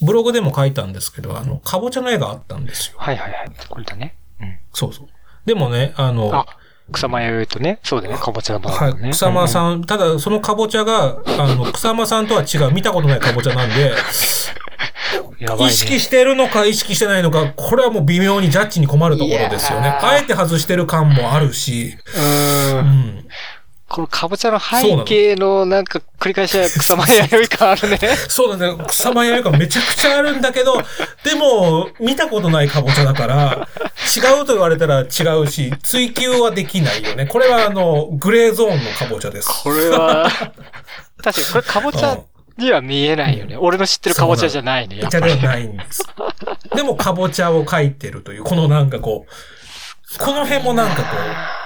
[0.03, 2.97] ブログでも書いたんですけど、あの、かぼちゃの絵があったんですよ。
[2.99, 3.51] はいはいはい。
[3.69, 4.17] これだね。
[4.41, 4.59] うん。
[4.73, 5.07] そうそう。
[5.47, 6.47] でもね、あの、あ、
[6.91, 9.11] 草間弥生とね、そうだね、かぼちゃのバはい、ーね。
[9.13, 9.49] 草間ん。
[9.49, 13.93] さん、ただそのかぼちゃが、あの、草間さんとは違う、見たことないかぼちゃなんで、
[15.41, 15.67] やばいね。
[15.69, 19.89] 意識してるのか意識してないのか、これはもう微妙にジャッジに困るところですよね。
[19.89, 22.21] あえて外してる感もあるし、う。
[22.21, 23.29] うんん。
[23.91, 27.99] このかぼちゃの背景のなんか繰り返しは草間弥生感あるね。
[28.29, 30.81] そうだね、草間弥生がめちゃくちゃあるんだけど、
[31.25, 33.69] でも、見たことないかぼちゃだから、
[34.17, 37.27] 違うと言われたら違うし、追求はできないよね。
[37.27, 39.49] これはあの、グレーゾーンのかぼちゃです。
[39.65, 40.31] これは、
[41.21, 42.17] 確かにこれかぼちゃ
[42.59, 43.57] には見えないよね。
[43.57, 45.23] 俺の知ってるかぼちゃじゃないね、やっぱり。
[45.23, 46.05] かぼちゃではないんです。
[46.75, 51.05] でも、かぼちゃを描いてるという、このなんかこう、この辺もなんか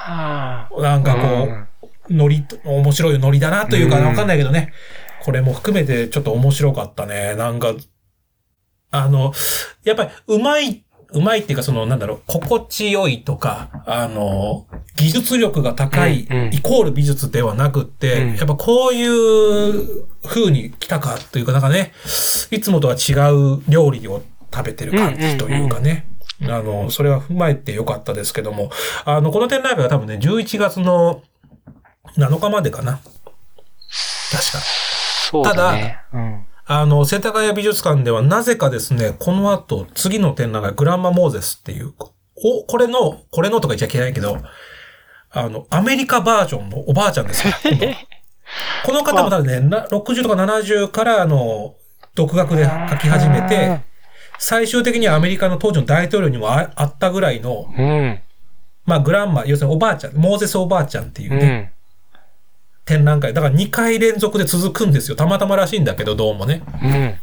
[0.07, 4.73] あこう、なんーかこうノリ、面白いノリだなというか、うんわかんないけどね。
[5.23, 7.35] これも含めてちょっと面白かったね。
[7.35, 7.75] なんか、
[8.91, 9.33] あの、
[9.83, 10.84] やっぱり、うまい、
[11.15, 21.93] うまいっていうか、その、なんだろう、心地よいとか、あの、技術力が高い、イコール美術ではなくって、うんやっぱこういう風に来たかというか、なんかね、
[22.51, 26.07] いつもとは違う料理を食べてる感じというかね。
[26.43, 28.71] あの、それは踏まえてよかったですけども、
[29.05, 31.23] あの、この展覧会は多分ね、11月の
[32.17, 32.99] 7日までかな。
[34.31, 34.59] 確か。
[35.31, 35.99] そうだね。
[36.13, 36.44] うん。
[36.67, 41.93] あの、世田谷美術館ではなぜかですね、この後、次の展覧会、グランマ・モーゼスっていう、
[42.37, 44.39] お、これの、これのとか言っちゃいけないけど、
[45.31, 47.53] あの、アメリカバージョンのおばあちゃんですよ。
[48.87, 51.75] この方も多分ね、な60とか70から、あの、
[52.15, 53.81] 独学で書き始めて、
[54.39, 58.21] 最終的にはアメリカの当時の大統領にもああったぐらいの、うん。
[58.87, 61.74] まあ、グランマ、要するにおばあちゃん、モーゼスおばあちゃんっていううね、ん。
[62.85, 63.33] 展覧会。
[63.33, 65.17] だから2回連続で続くんですよ。
[65.17, 66.63] たまたまらしいんだけど、どうもね。
[66.83, 67.15] うん。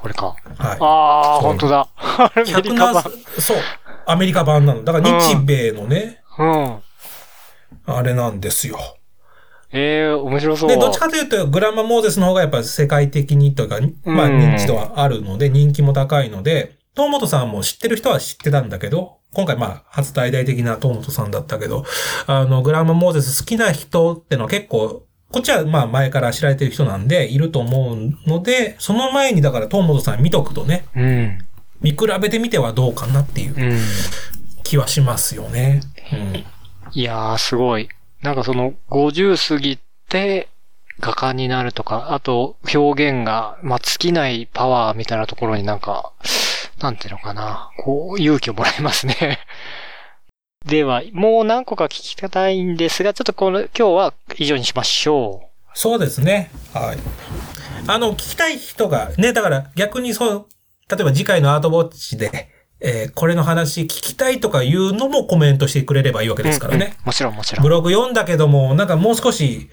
[0.00, 0.34] これか。
[0.58, 0.78] はい。
[0.80, 1.88] ああ、本当だ。
[1.98, 3.02] アメリカ107版。
[3.38, 3.56] そう。
[4.06, 4.82] アメリカ版なの。
[4.82, 6.82] だから日米のね、うん。
[7.86, 8.78] あれなんですよ。
[9.72, 10.68] ええ面白そう。
[10.68, 21.84] で、どっちかというと、グランマ・モーゼスの方がやっぱ世界的にというか、まあうん認知度はあるので、人気も高いので、東本さんも知ってる人は知ってたんだけど、今回まあ初大々的な東本さんだったけど、
[22.26, 31.38] あの、グランマ・モーゼス好きな人ってのは結構、こっちはまあ前から知られてる人なんで、いると思うので、その前にだから東本さん見とくとね、うん。
[31.80, 33.78] 見比べてみてはどうかなっていううん。
[34.64, 35.82] 気はしますよね。
[36.12, 36.44] うん。
[36.92, 37.88] いやー、すごい。
[38.22, 39.78] なんかその、50過ぎ
[40.08, 40.48] て、
[41.00, 46.12] 画家になるとか、あと、表現が、まあ、尽きないパワーみたいなところになんか、
[46.80, 47.70] なんていうのかな。
[47.78, 49.40] こう、勇気をもらえますね。
[50.66, 56.50] では、もう何個か聞きたいんですが、ちょっとこの、今日は以上にしましょそうですね。
[56.74, 56.98] はい。
[57.86, 60.46] あの、聞きたい人が、ね、だから逆にそう、
[60.90, 62.48] 例えば次回のアートウォッチで、
[62.80, 66.86] えーこれの話聞きたいとかいうのもコメントしてくれればいいわけですからね。
[66.86, 67.62] うんうんもちろんもちろん。
[67.62, 69.68] ブログ読んだけども、なんかもう少し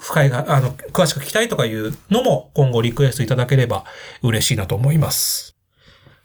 [0.00, 3.84] 深いが、あの、詳しく聞きたいとかいうのも今後リクエストいただければ
[4.22, 5.57] 嬉しいなと思います。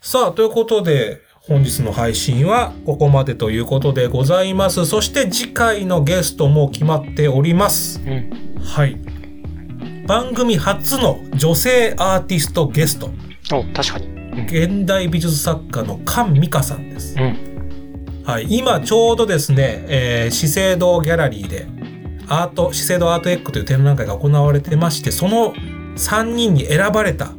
[0.06, 4.84] さあ、ということで、本日の配信はここまでということでございます。
[4.84, 8.02] そして次回のゲストも決まっております。
[8.06, 8.60] うん。
[8.62, 9.00] はい。
[10.06, 13.06] 番組初の女性アーティストゲスト、
[13.50, 14.06] お、確かに。
[14.06, 14.44] うん。
[14.44, 17.16] 現代美術作家の菅美香さんです。
[17.18, 18.22] うん。
[18.26, 21.66] はい、今ちょうどですね、えー資生堂ギャラリーで
[22.28, 25.54] アート資生堂アートエッグという展覧会が行われてましてその
[25.96, 27.32] 3人に選ばれた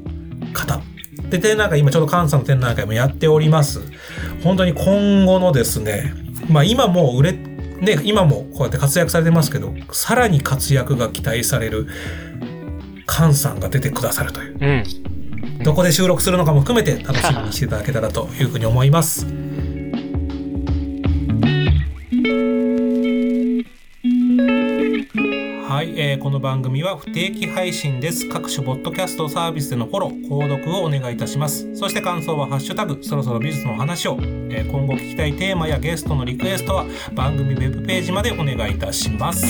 [0.53, 0.81] 方
[1.37, 3.81] で展覧会今ちょうど関西の展覧会もやっております
[4.43, 6.13] 本当に今後のですね
[6.49, 11.87] まあ今もう売れね今もこうやって活躍されてますけどさらに活躍が期待される
[13.07, 15.63] 菅さんが出てくださるといううん。
[15.63, 19.25] どこで収録するのかも含めて楽しみにしていただけたらというふうに思います。
[26.25, 28.27] この番組は不定期配信です。
[28.27, 31.75] 各種ポッドキャストサービスでのフォロー、購読をお願いいたします。
[31.75, 34.17] そして感想はハッシュタグ、そろそろ美術の話を、
[34.49, 39.45] えー今後聞きたいテーマやゲストのリクエストは番組ウェブページまでお願いいたします。